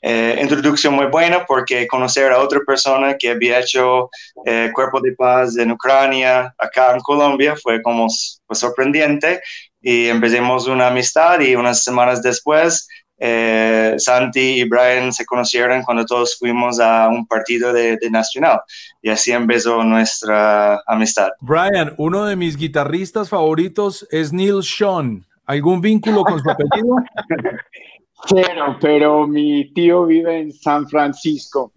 [0.00, 4.08] eh, introducción muy buena porque conocer a otra persona que había hecho
[4.46, 8.06] eh, Cuerpo de Paz en Ucrania, acá en Colombia, fue como
[8.46, 9.42] pues, sorprendente
[9.82, 16.06] y empezamos una amistad y unas semanas después eh, Santi y Brian se conocieron cuando
[16.06, 18.62] todos fuimos a un partido de, de, Nacional
[19.02, 21.28] y así empezó nuestra amistad.
[21.40, 25.26] Brian, uno de mis guitarristas favoritos es Neil Sean.
[25.50, 26.94] ¿Algún vínculo con su apellido?
[28.28, 31.72] Cero, pero mi tío vive en San Francisco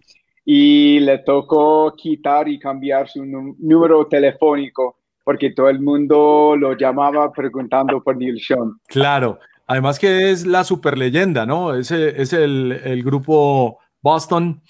[0.45, 7.31] y le tocó quitar y cambiar su número telefónico porque todo el mundo lo llamaba
[7.31, 8.79] preguntando por Neil Sean.
[8.85, 11.73] Claro, además que es la super leyenda, ¿no?
[11.73, 14.61] Es, es el, el, grupo Boston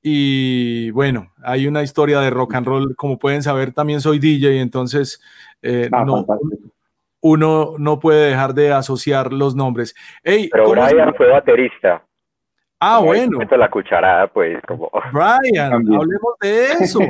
[0.00, 4.60] y bueno, hay una historia de rock and roll, como pueden saber también soy DJ,
[4.60, 5.20] entonces
[5.60, 6.24] eh, ah, no,
[7.26, 9.94] uno no puede dejar de asociar los nombres.
[10.22, 12.02] Hey, Pero Brian fue baterista.
[12.78, 13.38] Ah, bueno.
[13.56, 14.90] la cucharada, pues, como.
[15.12, 17.00] Brian, hablemos de eso.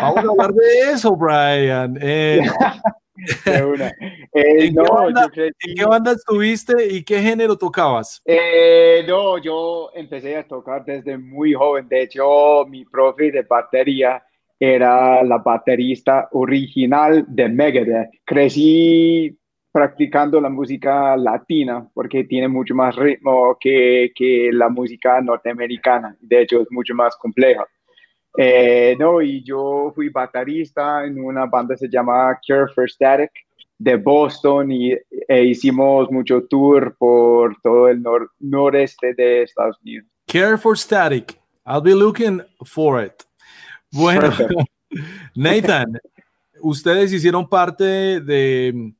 [0.00, 1.96] Vamos a hablar de eso, Brian.
[2.00, 2.40] Eh,
[3.46, 3.84] eh,
[4.32, 8.20] ¿En, no, qué banda, ¿En, qué banda, estuviste y qué género tocabas?
[8.24, 11.88] Eh, no, yo empecé a tocar desde muy joven.
[11.88, 14.22] De hecho, mi profe de batería
[14.64, 18.10] era la baterista original de Megadeth.
[18.24, 19.36] Crecí
[19.72, 26.16] practicando la música latina porque tiene mucho más ritmo que, que la música norteamericana.
[26.20, 27.64] De hecho, es mucho más compleja.
[28.38, 33.32] Eh, no, y yo fui baterista en una banda que se llama Cure for Static
[33.78, 34.92] de Boston y
[35.26, 38.00] e hicimos mucho tour por todo el
[38.38, 40.06] noreste de Estados Unidos.
[40.28, 41.36] Care for Static.
[41.66, 43.24] I'll be looking for it.
[43.92, 44.30] Bueno,
[45.34, 46.00] Nathan,
[46.60, 48.94] ustedes hicieron parte de,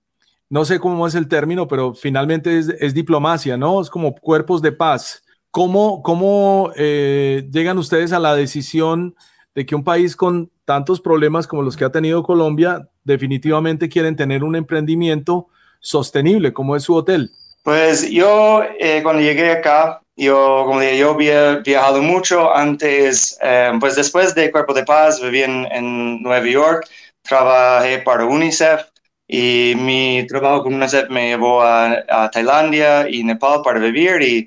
[0.49, 3.81] no sé cómo es el término, pero finalmente es, diplomacia, ¿no?
[3.81, 5.25] Es como cuerpos de paz.
[5.51, 9.15] ¿Cómo, cómo eh, llegan ustedes a la decisión
[9.55, 14.17] de que un país con tantos problemas como los que ha tenido Colombia definitivamente quieren
[14.17, 15.49] tener un emprendimiento
[15.81, 17.31] sostenible como es su hotel?
[17.63, 23.73] Pues yo eh, cuando llegué acá, yo como dije, yo había viajado mucho antes, eh,
[23.81, 26.87] pues después de Cuerpo de Paz viví en, Nueva York,
[27.23, 28.83] trabajé para UNICEF
[29.27, 34.47] y mi trabajo con UNICEF me llevó a, Tailandia y Nepal para vivir y,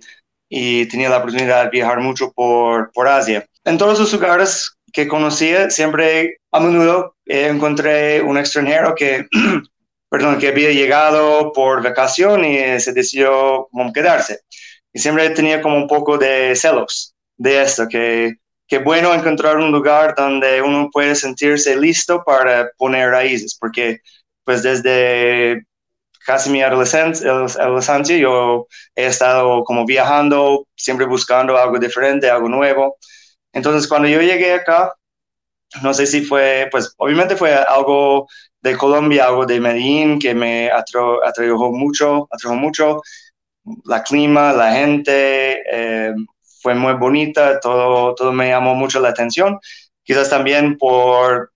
[0.49, 3.45] y, tenía la oportunidad de viajar mucho por, por Asia.
[3.63, 9.27] En todos los lugares que conocía, siempre a menudo encontré un extranjero que,
[10.09, 14.41] perdón, que había llegado por vacación y se decidió quedarse.
[14.95, 18.35] Y siempre tenía como un poco de celos de esto, que,
[18.67, 23.99] que bueno encontrar un lugar donde uno puede sentirse listo para poner raíces, porque
[24.45, 25.63] pues desde
[26.25, 27.31] casi mi adolescencia,
[28.19, 32.97] yo he estado como viajando, siempre buscando algo diferente, algo nuevo.
[33.53, 34.93] Entonces, cuando yo llegué acá,
[35.83, 38.27] no sé si fue, pues obviamente fue algo
[38.61, 43.01] de Colombia, algo de Medellín que me atrajo mucho, atrajo mucho.
[43.85, 46.13] La clima, la gente, eh,
[46.61, 49.59] fue muy bonita, todo, todo me llamó mucho la atención.
[50.03, 51.51] Quizás también por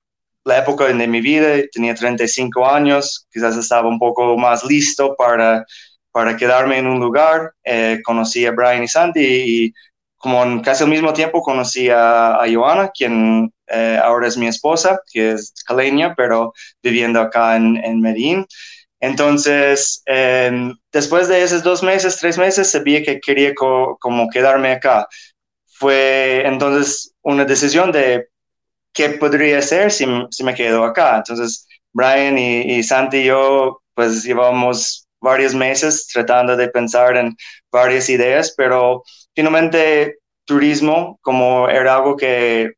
[0.46, 5.66] la época de mi vida, tenía 35 años, quizás estaba un poco más listo para,
[6.12, 7.54] para quedarme en un lugar.
[7.64, 9.74] Eh, conocí a Brian y Santi y
[10.18, 15.00] como en casi al mismo tiempo conocí a, Joana, quien eh, ahora es mi esposa,
[15.12, 16.54] que es caleña, pero
[16.84, 18.46] viviendo acá en, en Medellín.
[19.00, 20.04] Entonces,
[20.92, 25.08] después de esos dos meses, tres meses, sabía que quería como quedarme acá.
[25.66, 28.28] Fue entonces una decisión de
[28.94, 31.18] qué podría hacer si, si me quedo acá.
[31.18, 37.36] Entonces, Brian y, y Santi y yo, pues llevamos varios meses tratando de pensar en
[37.72, 39.04] varias ideas, pero
[39.36, 42.72] finalmente turismo como era algo que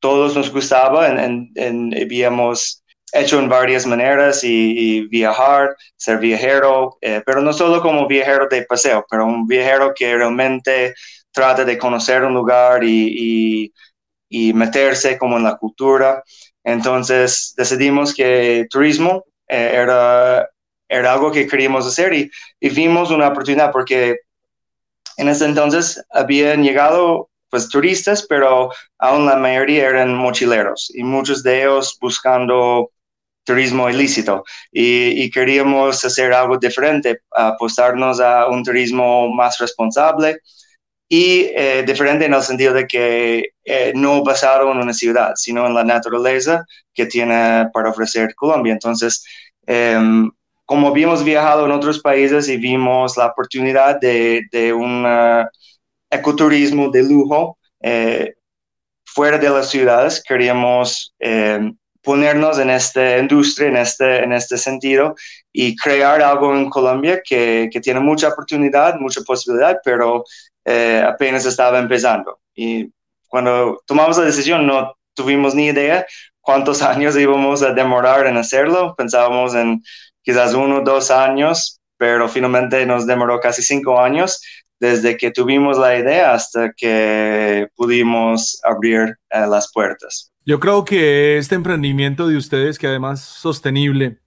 [0.00, 7.40] todos nos gustaba, en, habíamos hecho en varias maneras y, viajar, ser viajero, eh, pero
[7.40, 10.94] no solo como viajero de paseo, pero un viajero que realmente
[11.32, 13.72] trata de conocer un lugar y,
[14.54, 16.22] meterse como en la cultura.
[16.64, 20.48] Entonces decidimos que turismo eh, era,
[20.88, 22.30] era algo que queríamos hacer y,
[22.60, 24.18] y vimos una oportunidad porque
[25.16, 31.42] en ese entonces habían llegado pues turistas, pero aún la mayoría eran mochileros y muchos
[31.42, 32.90] de ellos buscando
[33.48, 40.38] turismo ilícito y, queríamos hacer algo diferente, apostarnos a un turismo más responsable
[41.08, 45.66] y eh, diferente en el sentido de que eh, no basado en una ciudad, sino
[45.66, 48.74] en la naturaleza que tiene para ofrecer Colombia.
[48.74, 49.24] Entonces,
[49.66, 50.30] em,
[50.66, 55.06] como habíamos viajado en otros países y vimos la oportunidad de, de un
[56.10, 58.34] ecoturismo de lujo eh,
[59.06, 61.72] fuera de las ciudades, queríamos eh,
[62.02, 65.14] ponernos en esta industria, en este, en este sentido,
[65.52, 70.24] y crear algo en Colombia que, que tiene mucha oportunidad, mucha posibilidad, pero
[70.64, 72.38] eh, apenas estaba empezando.
[72.54, 72.92] Y
[73.26, 76.06] cuando tomamos la decisión no tuvimos ni idea
[76.40, 79.82] cuántos años íbamos a demorar en hacerlo, pensábamos en
[80.22, 84.42] quizás uno o dos años, pero finalmente nos demoró casi cinco años
[84.80, 90.30] desde que tuvimos la idea hasta que pudimos abrir eh, las puertas.
[90.48, 94.20] Yo creo que este emprendimiento de ustedes, que además es sostenible,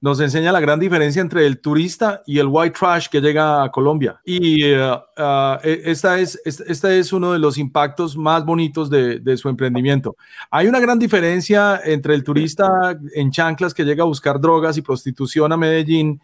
[0.00, 3.70] nos enseña la gran diferencia entre el turista y el white trash que llega a
[3.70, 4.18] Colombia.
[4.24, 9.20] Y uh, uh, e, esta, es, este es uno de los impactos más bonitos de,
[9.20, 10.16] de, su emprendimiento.
[10.50, 14.80] Hay una gran diferencia entre el turista en chanclas que llega a buscar drogas y
[14.80, 16.22] prostitución a Medellín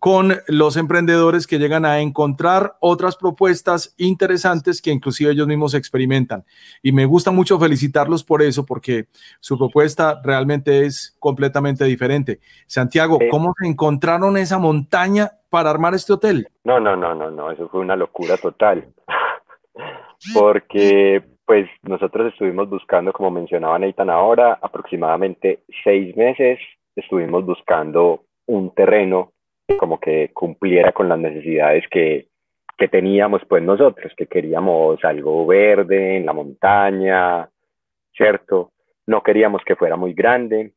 [0.00, 6.42] con los emprendedores que llegan a encontrar otras propuestas interesantes que inclusive ellos mismos experimentan.
[6.82, 9.08] Y me gusta mucho felicitarlos por eso, porque
[9.40, 12.40] su propuesta realmente es completamente diferente.
[12.66, 16.48] Santiago, ¿cómo se encontraron esa montaña para armar este hotel?
[16.64, 18.88] No, no, no, no, no, eso fue una locura total.
[20.34, 26.58] porque pues nosotros estuvimos buscando, como mencionaba Nathan ahora, aproximadamente seis meses
[26.96, 29.32] estuvimos buscando un terreno
[29.78, 32.28] como que cumpliera con las necesidades que,
[32.76, 37.48] que teníamos pues nosotros, que queríamos algo verde en la montaña,
[38.16, 38.72] ¿cierto?
[39.06, 40.72] No queríamos que fuera muy grande,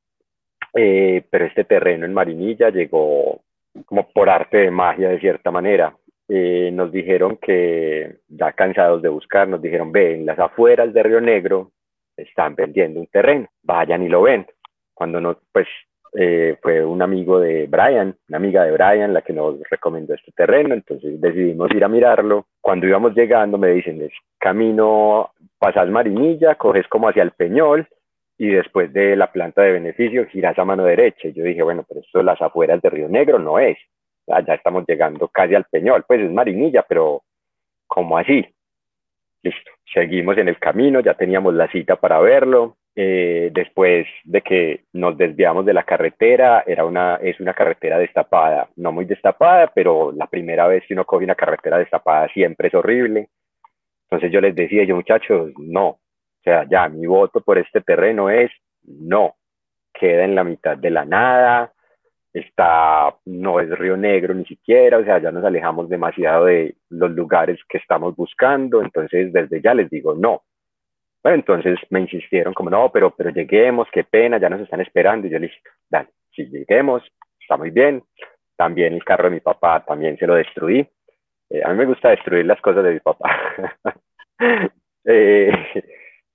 [0.73, 3.41] eh, pero este terreno en Marinilla llegó
[3.85, 5.95] como por arte de magia de cierta manera.
[6.27, 11.03] Eh, nos dijeron que, ya cansados de buscar, nos dijeron, ve, en las afueras de
[11.03, 11.71] Río Negro
[12.17, 14.45] están vendiendo un terreno, vayan y lo ven.
[14.93, 15.67] Cuando no, pues
[16.15, 20.31] eh, fue un amigo de Brian, una amiga de Brian la que nos recomendó este
[20.31, 22.45] terreno, entonces decidimos ir a mirarlo.
[22.61, 24.07] Cuando íbamos llegando me dicen,
[24.37, 27.87] camino, pasas Marinilla, coges como hacia el Peñol
[28.37, 31.27] y después de la planta de beneficio giras a mano derecha.
[31.27, 33.77] Y yo dije, bueno, pero esto las afueras de Río Negro no es.
[34.27, 37.23] Ya estamos llegando casi al Peñol, pues es Marinilla, pero
[37.87, 38.45] ¿cómo así?
[39.41, 42.77] Listo, seguimos en el camino, ya teníamos la cita para verlo.
[42.95, 48.69] Eh, después de que nos desviamos de la carretera, era una, es una carretera destapada,
[48.75, 52.75] no muy destapada, pero la primera vez que uno coge una carretera destapada siempre es
[52.75, 53.29] horrible.
[54.03, 55.99] Entonces yo les decía, yo muchachos, no, o
[56.43, 58.51] sea, ya mi voto por este terreno es
[58.83, 59.35] no.
[59.93, 61.71] Queda en la mitad de la nada,
[62.33, 67.11] está, no es Río Negro ni siquiera, o sea, ya nos alejamos demasiado de los
[67.11, 70.43] lugares que estamos buscando, entonces desde ya les digo no.
[71.23, 75.25] Bueno, entonces me insistieron como, no, pero, pero lleguemos, qué pena, ya nos están esperando,
[75.25, 77.01] y yo listo, dale, si lleguemos,
[77.39, 78.03] está muy bien.
[78.55, 80.87] También el carro de mi papá también se lo destruí.
[81.49, 83.29] Eh, a mí me gusta destruir las cosas de mi papá.
[85.05, 85.51] eh,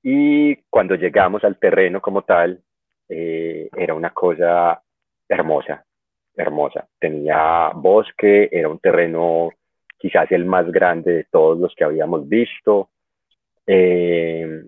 [0.02, 2.60] y cuando llegamos al terreno como tal,
[3.08, 4.82] eh, era una cosa
[5.28, 5.84] hermosa,
[6.34, 6.88] hermosa.
[6.98, 9.50] Tenía bosque, era un terreno
[9.98, 12.90] quizás el más grande de todos los que habíamos visto.
[13.66, 14.64] Eh,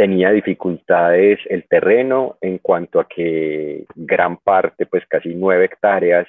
[0.00, 6.26] tenía dificultades el terreno en cuanto a que gran parte, pues casi nueve hectáreas,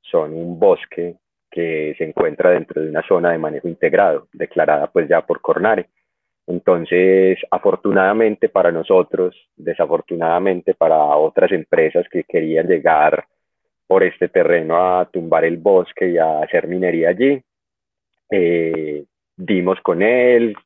[0.00, 1.16] son un bosque
[1.50, 5.90] que se encuentra dentro de una zona de manejo integrado, declarada pues ya por Cornare.
[6.46, 13.26] Entonces, afortunadamente para nosotros, desafortunadamente para otras empresas que querían llegar
[13.86, 17.38] por este terreno a tumbar el bosque y a hacer minería allí,
[18.30, 19.04] eh,
[19.36, 20.56] dimos con él,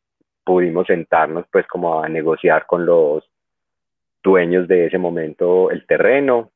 [0.45, 3.25] pudimos sentarnos pues como a negociar con los
[4.23, 6.51] dueños de ese momento el terreno,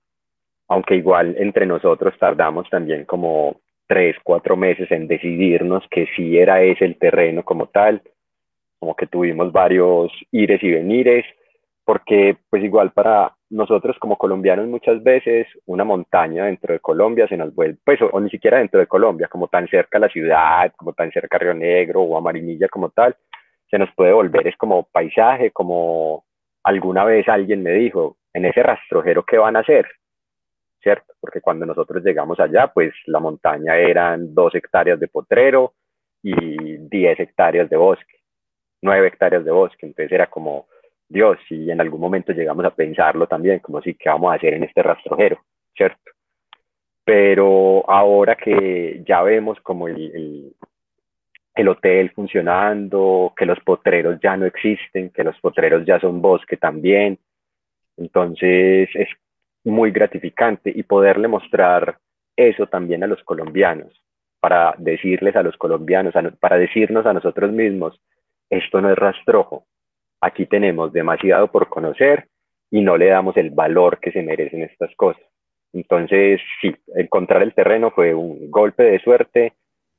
[0.68, 6.62] aunque igual entre nosotros tardamos también como tres, cuatro meses en decidirnos que sí era
[6.62, 8.02] ese el terreno como tal
[8.78, 11.24] como que tuvimos varios ires y venires,
[11.84, 17.36] porque pues igual para nosotros como colombianos muchas veces una montaña dentro de Colombia se
[17.36, 20.72] nos vuelve, pues o, ni siquiera dentro de Colombia, como tan cerca a la ciudad,
[20.76, 23.16] como tan cerca a Río Negro o a Marinilla como tal,
[23.70, 26.24] se nos puede volver, es como paisaje, como
[26.62, 29.86] alguna vez alguien me dijo, en ese rastrojero, ¿qué van a hacer?
[30.82, 31.14] ¿Cierto?
[31.20, 35.74] Porque cuando nosotros llegamos allá, pues la montaña eran dos hectáreas de potrero
[36.22, 38.18] y diez hectáreas de bosque
[38.82, 40.66] nueve hectáreas de bosque, entonces era como,
[41.08, 44.54] Dios, si en algún momento llegamos a pensarlo también, como si, ¿qué vamos a hacer
[44.54, 45.40] en este rastrojero?
[45.76, 46.10] ¿Cierto?
[47.04, 50.54] Pero ahora que ya vemos como el,
[51.66, 57.18] hotel funcionando, que los potreros ya no existen, que los potreros ya son bosque también,
[57.96, 59.08] entonces es
[59.64, 61.98] muy gratificante y poderle mostrar
[62.36, 63.92] eso también a los colombianos,
[64.38, 68.00] para decirles a los colombianos, para decirnos a nosotros mismos,
[68.48, 69.64] esto no es rastrojo.
[70.20, 72.28] Aquí tenemos demasiado por conocer
[72.70, 75.22] y no le damos el valor que se merecen estas cosas.
[75.72, 79.54] Entonces, sí, encontrar el terreno fue un golpe de suerte,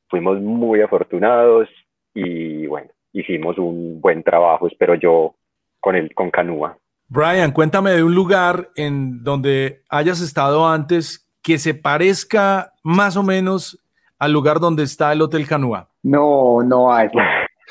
[0.10, 1.70] fuimos muy afortunados
[2.14, 5.36] y bueno, hicimos un buen trabajo, espero yo,
[5.80, 6.78] con el con Canúa.
[7.08, 13.24] Brian, cuéntame de un lugar en donde hayas estado antes que se parezca más o
[13.24, 13.82] menos
[14.20, 15.90] al lugar donde está el Hotel Canúa.
[16.04, 17.10] No, no hay.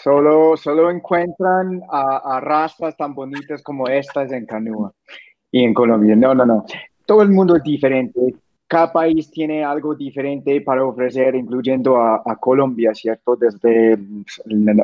[0.03, 4.93] Solo, solo encuentran a, a rastras tan bonitas como estas en Canúa
[5.51, 6.14] y en Colombia.
[6.14, 6.64] No, no, no.
[7.05, 8.20] Todo el mundo es diferente.
[8.69, 13.35] Cada país tiene algo diferente para ofrecer, incluyendo a, a Colombia, ¿cierto?
[13.35, 13.99] Desde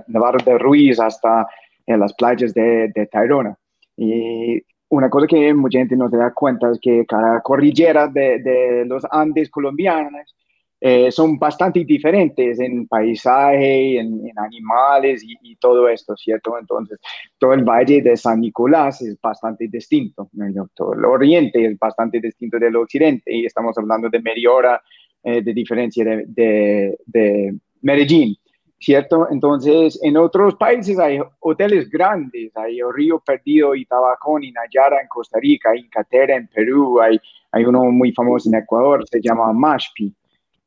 [0.08, 1.46] Navarro de Ruiz hasta
[1.86, 3.56] en las playas de, de Tayrona.
[3.96, 8.38] Y una cosa que mucha gente no se da cuenta es que cada cordillera de,
[8.38, 10.34] de los Andes colombianos
[10.80, 16.58] eh, son bastante diferentes en paisaje, en, animales y, todo esto, ¿cierto?
[16.58, 16.98] Entonces,
[17.38, 20.28] todo el valle de San Nicolás es bastante distinto,
[20.74, 24.82] todo el oriente es bastante distinto del occidente y estamos hablando de media hora
[25.22, 28.36] eh, de diferencia de, de, Medellín.
[28.78, 29.28] ¿Cierto?
[29.30, 35.08] Entonces, en otros países hay hoteles grandes, hay Río Perdido y Tabacón y Nayara en
[35.08, 37.18] Costa Rica, hay Incatera en Perú, hay,
[37.52, 40.14] hay uno muy famoso en Ecuador, se llama Mashpi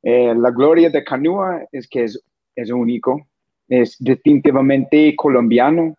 [0.03, 2.21] Eh, la gloria de Canua es que es,
[2.55, 3.27] es único,
[3.67, 5.95] es distintivamente colombiano,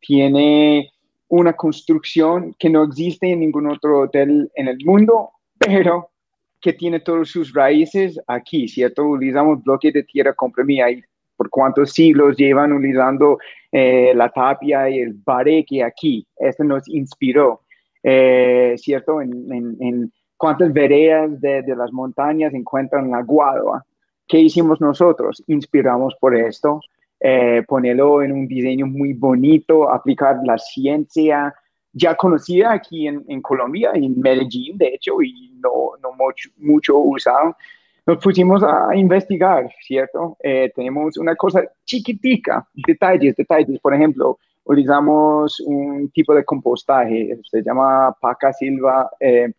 [0.00, 0.90] tiene
[1.28, 6.10] una construcción que no existe en ningún otro hotel en el mundo, pero
[6.60, 9.04] que tiene todas sus raíces aquí, ¿cierto?
[9.04, 11.02] Utilizamos bloques de tierra comprimida y
[11.36, 13.38] por cuántos siglos llevan utilizando
[13.70, 16.26] eh, la tapia y el bareque aquí.
[16.36, 17.62] Esto nos inspiró,
[18.02, 19.20] eh, ¿cierto?
[19.20, 23.84] En, cuántas veredas de, las montañas encuentran la guadua.
[24.26, 25.42] ¿Qué hicimos nosotros?
[25.46, 26.80] Inspiramos por esto,
[27.20, 31.54] eh, ponerlo en un diseño muy bonito, aplicar la ciencia
[31.92, 36.98] ya conocida aquí en, en Colombia, en Medellín, de hecho, y no, no mucho, mucho
[36.98, 37.56] usado
[38.06, 40.36] nos pusimos a investigar, ¿cierto?
[40.40, 43.80] Eh, tenemos una cosa chiquitica, detalles, detalles.
[43.80, 49.52] Por ejemplo, utilizamos un tipo de compostaje, se llama Paca Silva, eh,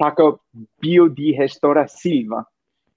[0.00, 0.34] Paca
[0.80, 2.48] Biodigestora Silva.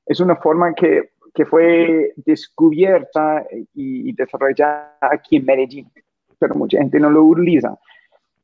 [0.06, 5.92] Es una forma que, que fue descubierta y, desarrollada aquí en Medellín,
[6.40, 7.78] pero mucha gente no lo utiliza.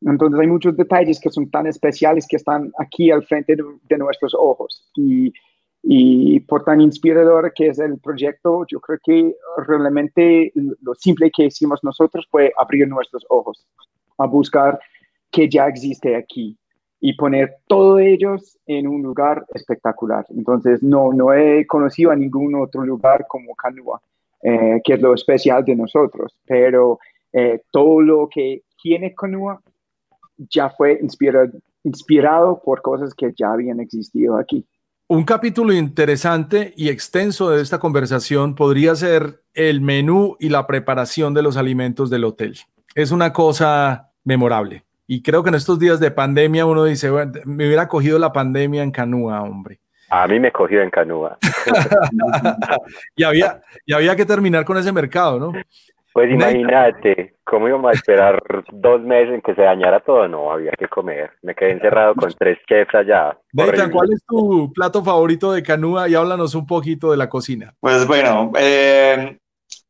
[0.02, 3.98] Entonces hay muchos detalles que son tan especiales que están aquí al frente de, de
[3.98, 4.92] nuestros ojos.
[4.96, 5.32] Y
[5.82, 9.34] y por tan inspirador que es el proyecto, yo creo que
[9.66, 10.52] realmente
[10.82, 13.66] lo simple que hicimos nosotros fue abrir nuestros ojos
[14.18, 14.78] a buscar
[15.32, 16.59] que ya existe aquí
[17.00, 20.26] y poner todos ellos en un lugar espectacular.
[20.30, 24.02] Entonces, no, no he conocido a ningún otro lugar como Canua,
[24.44, 27.00] eh, que es lo especial de nosotros, pero
[27.32, 29.62] eh, todo lo que tiene Canua
[30.38, 31.52] ya fue inspirado,
[31.84, 34.66] inspirado por cosas que ya habían existido aquí.
[35.08, 41.34] Un capítulo interesante y extenso de esta conversación podría ser el menú y la preparación
[41.34, 42.58] de los alimentos del hotel.
[42.94, 44.84] Es una cosa memorable.
[45.12, 47.10] Y creo que en estos días de pandemia uno dice,
[47.44, 49.80] me hubiera cogido la pandemia en Canúa, hombre.
[50.08, 51.36] A mí me cogió en Canúa.
[53.16, 55.52] y, había, y había que terminar con ese mercado, ¿no?
[56.14, 58.40] Pues imagínate, ¿cómo íbamos a esperar
[58.72, 60.28] dos meses en que se dañara todo?
[60.28, 61.32] No, había que comer.
[61.42, 63.36] Me quedé encerrado con tres chefs allá.
[63.52, 66.08] Nathan, ¿cuál es tu plato favorito de Canúa?
[66.08, 67.74] Y háblanos un poquito de la cocina.
[67.80, 69.40] Pues bueno, eh,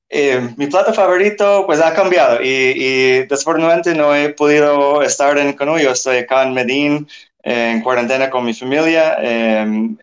[0.09, 5.53] eh, mi plato favorito pues ha cambiado y, y, desafortunadamente no he podido estar en
[5.53, 5.81] Canúa.
[5.81, 7.07] Yo estoy acá en Medellín
[7.43, 9.17] en cuarentena con mi familia.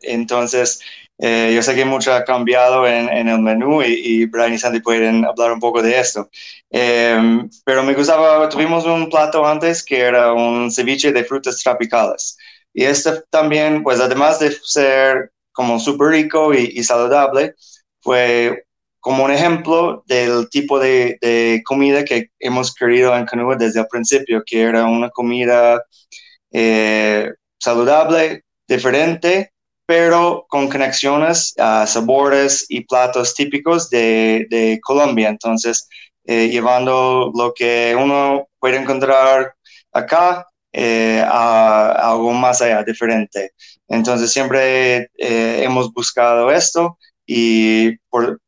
[0.03, 0.81] entonces
[1.19, 5.25] eh, yo sé que mucho ha cambiado en, el menú y, Brian y Sandy pueden
[5.25, 6.29] hablar un poco de esto.
[6.71, 12.37] Em, pero me gustaba, tuvimos un plato antes que era un ceviche de frutas tropicales.
[12.75, 17.55] Y este también, pues además de ser como súper rico y, saludable,
[18.03, 18.66] fue
[19.07, 24.43] como un ejemplo del tipo de, comida que hemos querido en Canua desde el principio,
[24.45, 25.81] que era una comida
[26.51, 29.53] eh, saludable, diferente,
[29.87, 35.29] pero con conexiones a sabores y platos típicos de, Colombia.
[35.29, 35.89] Entonces,
[36.25, 39.55] eh, llevando lo que uno puede encontrar
[39.93, 43.53] acá eh, a, algo más allá, diferente.
[43.87, 47.97] Entonces, siempre hemos buscado esto y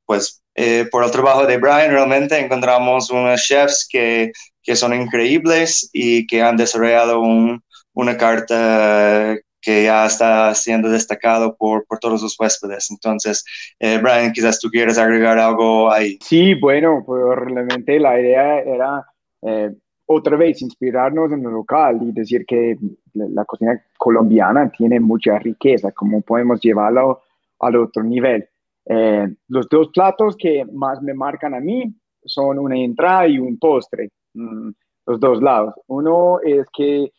[0.04, 0.42] pues,
[0.90, 4.32] por el trabajo de Brian realmente encontramos unos chefs que,
[4.62, 7.62] que son increíbles y que han desarrollado un,
[7.94, 12.90] una carta que ya está siendo destacado por, por todos los huéspedes.
[12.90, 13.44] Entonces,
[13.78, 16.18] eh, Brian, quizás tú quieres agregar algo ahí.
[16.22, 19.05] Sí, bueno, pues realmente la idea era
[19.43, 19.70] eh,
[20.06, 22.76] otra vez inspirarnos en lo local y decir que
[23.14, 27.22] la cocina colombiana tiene mucha riqueza, como podemos llevarlo
[27.60, 28.48] al otro nivel.
[28.89, 31.94] Eh, los dos platos que más me marcan a mí
[32.24, 34.70] son una entrada y un postre, mm,
[35.06, 35.74] los dos lados.
[35.86, 37.12] Uno es que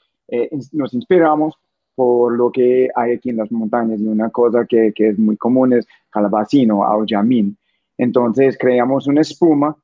[0.74, 1.56] nos inspiramos
[1.96, 4.00] por lo que hay aquí en las montañas.
[4.00, 7.58] Y una cosa que, que es muy común es calabacino, auyamín.
[7.98, 9.76] Entonces creamos una espuma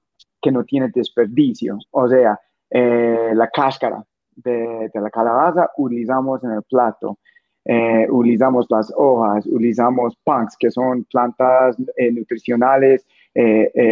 [0.42, 1.78] que no tiene desperdicio.
[1.92, 2.40] O sea,
[2.70, 4.04] eh, la cáscara
[4.36, 7.18] de, la calabaza utilizamos en el plato.
[7.66, 13.06] Eh, utilizamos las hojas, utilizamos punks, que son plantas eh, nutricionales,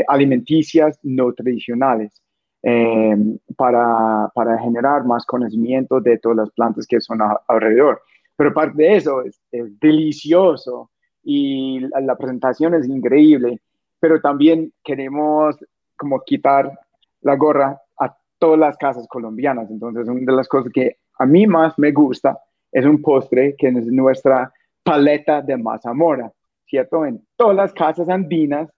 [0.08, 2.22] alimenticias no tradicionales.
[3.58, 7.20] para, para, generar más conocimiento de todas las plantas que son
[7.50, 8.02] alrededor.
[8.36, 9.42] Pero aparte de eso, es,
[9.80, 10.90] delicioso
[11.24, 13.62] y la, presentación es increíble,
[14.00, 15.56] pero también queremos
[15.96, 16.72] como quitar
[17.22, 19.70] la gorra a todas las casas colombianas.
[19.70, 22.38] Entonces, una de las cosas que a mí más me gusta
[22.74, 24.52] es un postre que es nuestra
[24.84, 26.34] paleta de mazamora,
[26.66, 27.06] ¿cierto?
[27.06, 28.70] En todas las casas andinas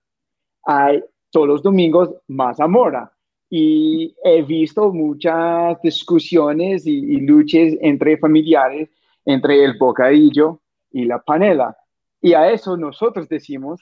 [0.64, 3.12] hay todos los domingos mazamora.
[3.50, 8.90] Y he visto muchas discusiones y, luchas entre familiares
[9.24, 10.60] entre el bocadillo
[10.92, 11.76] y la panela.
[12.22, 13.82] Y a eso nosotros decimos,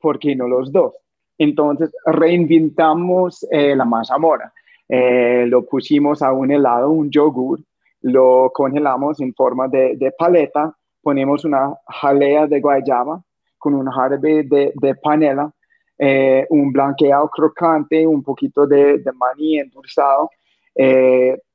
[0.00, 0.94] ¿por qué no los dos?
[1.38, 4.52] Entonces reinventamos eh, la mazamorra.
[4.88, 7.60] Eh, lo pusimos a un helado, un yogur,
[8.04, 13.22] lo congelamos en forma de, paleta, ponemos una jalea de guayaba
[13.58, 15.50] con un jarabe de, panela,
[15.98, 20.28] eh, un blanqueado crocante, un poquito de, maní endulzado,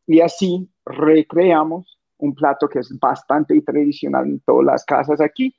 [0.08, 5.54] y así recreamos un plato que es bastante tradicional en todas las casas aquí,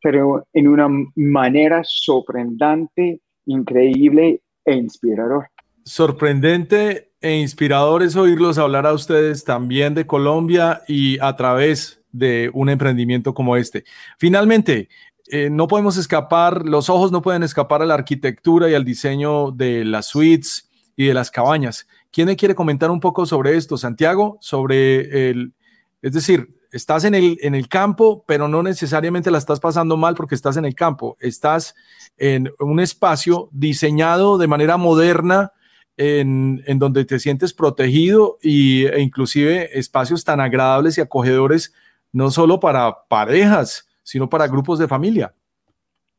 [0.00, 5.48] pero en una manera sorprendente, increíble e inspirador.
[5.84, 12.50] Sorprendente e inspirador es oírlos hablar a ustedes también de Colombia y a través de
[12.54, 13.84] un emprendimiento como este.
[14.18, 14.88] Finalmente,
[15.30, 19.50] eh, no podemos escapar, los ojos no pueden escapar a la arquitectura y al diseño
[19.50, 21.86] de las suites y de las cabañas.
[22.10, 24.38] ¿Quién me quiere comentar un poco sobre esto, Santiago?
[24.40, 25.52] Sobre el,
[26.00, 30.14] es decir, estás en el, en el campo, pero no necesariamente la estás pasando mal
[30.14, 31.16] porque estás en el campo.
[31.20, 31.74] Estás
[32.16, 35.52] en un espacio diseñado de manera moderna,
[35.98, 41.74] en, donde te sientes protegido y, e inclusive espacios tan agradables y acogedores,
[42.12, 45.34] no solo para parejas, sino para grupos de familia.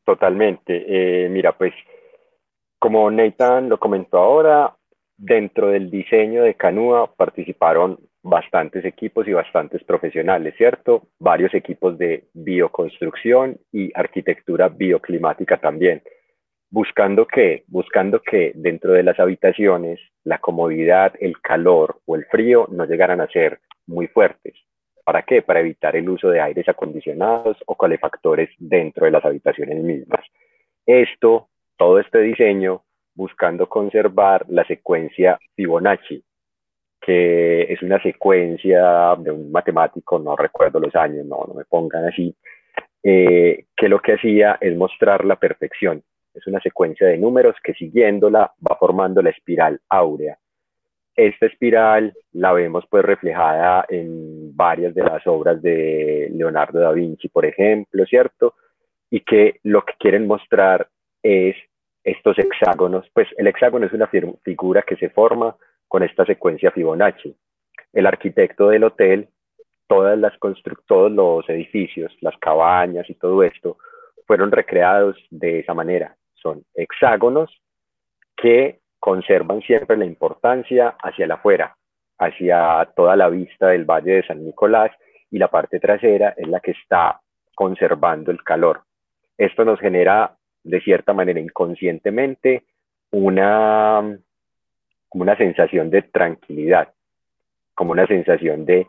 [0.04, 0.84] Totalmente.
[0.86, 1.72] Eh, mira, pues
[2.78, 4.74] como Nathan lo comentó ahora,
[5.16, 11.02] dentro del diseño de Canúa participaron bastantes equipos y bastantes profesionales, ¿cierto?
[11.18, 16.02] Varios equipos de bioconstrucción y arquitectura bioclimática también.
[16.70, 22.68] Buscando que, buscando que dentro de las habitaciones la comodidad, el calor o el frío
[22.70, 24.54] no llegaran a ser muy fuertes.
[25.04, 25.42] ¿Para qué?
[25.42, 30.24] Para evitar el uso de aires acondicionados o calefactores dentro de las habitaciones mismas.
[30.86, 32.84] Esto, todo este diseño,
[33.14, 36.22] buscando conservar la secuencia Fibonacci,
[37.00, 42.06] que es una secuencia de un matemático, no recuerdo los años, no, no me pongan
[42.06, 42.34] así,
[43.02, 46.02] eh, que lo que hacía es mostrar la perfección.
[46.34, 50.38] Es una secuencia de números que siguiéndola va formando la espiral áurea.
[51.16, 57.28] Esta espiral la vemos pues reflejada en varias de las obras de Leonardo da Vinci,
[57.28, 58.54] por ejemplo, ¿cierto?
[59.10, 60.88] Y que lo que quieren mostrar
[61.22, 61.56] es
[62.04, 64.08] estos hexágonos, pues el hexágono es una
[64.42, 65.54] figura que se forma
[65.88, 67.36] con esta secuencia Fibonacci.
[67.92, 69.28] El arquitecto del hotel,
[69.88, 70.32] todas las
[70.86, 73.76] todos los edificios, las cabañas y todo esto
[74.26, 76.16] fueron recreados de esa manera.
[76.42, 77.50] Son hexágonos
[78.36, 81.76] que conservan siempre la importancia hacia el afuera,
[82.18, 84.90] hacia toda la vista del Valle de San Nicolás
[85.30, 87.20] y la parte trasera es la que está
[87.54, 88.82] conservando el calor.
[89.36, 92.64] Esto nos genera de cierta manera inconscientemente
[93.10, 94.18] una
[95.12, 96.88] una sensación de tranquilidad,
[97.74, 98.86] como una sensación de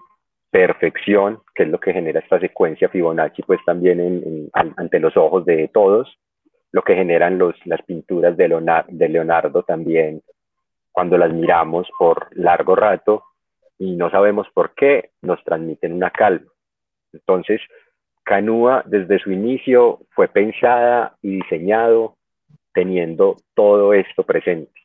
[0.51, 5.69] perfección, que es lo que genera esta secuencia Fibonacci, pues también ante los ojos de
[5.69, 6.17] todos,
[6.71, 8.47] lo que generan los, las pinturas de
[9.09, 10.21] Leonardo, también,
[10.91, 13.23] cuando las miramos por largo rato
[13.77, 16.51] y no sabemos por qué, nos transmiten una calma.
[17.13, 17.61] Entonces,
[18.23, 22.15] Canúa desde su inicio fue pensada y diseñado
[22.73, 24.81] teniendo todo esto presente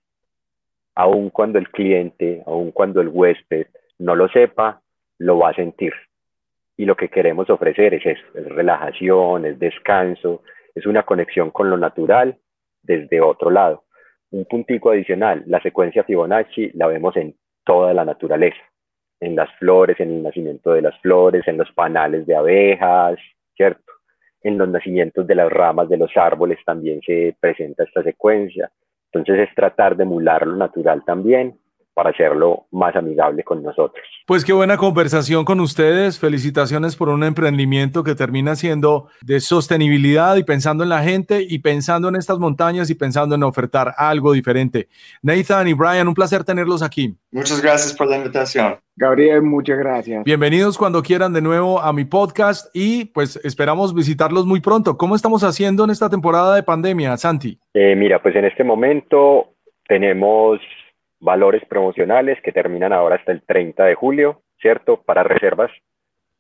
[0.97, 3.67] aun cuando el cliente, aun cuando el huésped
[3.99, 4.81] no lo sepa,
[5.19, 5.93] lo va a sentir.
[6.77, 10.43] Y lo que queremos ofrecer es eso, es relajación, es descanso,
[10.77, 12.39] es una conexión con lo natural
[12.82, 13.85] desde otro lado.
[14.31, 17.35] Un puntico adicional, la secuencia Fibonacci la vemos en
[17.65, 18.61] toda la naturaleza,
[19.19, 23.19] en las flores, en el nacimiento de las flores, en los panales de abejas,
[23.57, 23.90] ¿cierto?
[24.43, 28.70] En los nacimientos de las ramas de los árboles también se presenta esta secuencia.
[29.11, 31.59] Entonces es tratar de emular lo natural también
[31.97, 34.05] para hacerlo más amigable con nosotros.
[34.27, 36.20] Pues qué buena conversación con ustedes.
[36.20, 41.60] Felicitaciones por un emprendimiento que termina siendo de sostenibilidad y pensando en la gente y
[41.60, 44.89] pensando en estas montañas y pensando en ofertar algo diferente.
[45.23, 47.16] Nathan y Brian, un placer tenerlos aquí.
[47.32, 48.77] Muchas gracias por la invitación.
[48.94, 50.23] Gabriel, muchas gracias.
[50.24, 54.98] Bienvenidos cuando quieran de nuevo a mi podcast y pues esperamos visitarlos muy pronto.
[54.98, 57.59] ¿Cómo estamos haciendo en esta temporada de pandemia, Santi?
[57.73, 59.55] Eh, mira, pues en este momento
[59.89, 60.60] tenemos
[61.20, 65.02] valores promocionales que terminan ahora hasta el 30 de julio, ¿cierto?
[65.02, 65.70] Para reservas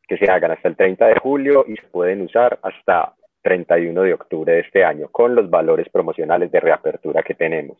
[0.06, 4.14] que se hagan hasta el 30 de julio y se pueden usar hasta 31 de
[4.14, 7.78] octubre de este año con los valores promocionales de reapertura que tenemos.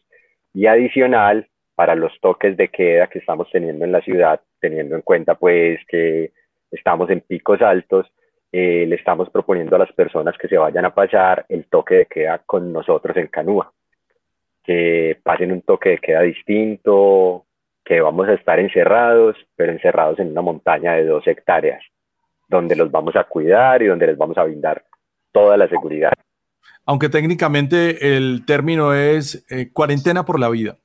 [0.55, 5.03] Y adicional, para los toques de queda que estamos teniendo en la ciudad, teniendo en
[5.03, 6.33] cuenta pues que
[6.71, 8.07] estamos en picos altos,
[8.53, 12.07] eh, le estamos proponiendo a las personas que se vayan a pasar el toque de
[12.07, 13.73] queda con nosotros en Canúa
[14.67, 17.45] que pasen un toque de queda distinto,
[17.85, 21.83] que vamos a estar encerrados, pero encerrados en una montaña de dos hectáreas,
[22.49, 24.85] donde los vamos a cuidar y donde les vamos a brindar
[25.33, 26.13] toda la seguridad.
[26.85, 30.77] Aunque técnicamente el término es eh, cuarentena por la vida.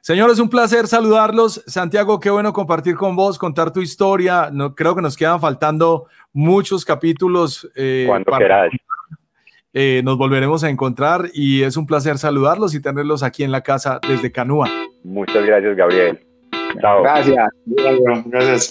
[0.00, 1.62] Señores, un placer saludarlos.
[1.66, 4.50] Santiago, qué bueno compartir con vos, contar tu historia.
[4.52, 7.70] No, creo que nos quedan faltando muchos capítulos.
[7.76, 8.70] Eh, Cuando quieras.
[9.74, 13.62] Eh, nos volveremos a encontrar y es un placer saludarlos y tenerlos aquí en la
[13.62, 14.68] casa desde Canúa.
[15.02, 16.20] Muchas gracias, Gabriel.
[16.80, 17.02] Chao.
[17.02, 17.48] Gracias.
[18.26, 18.70] Gracias.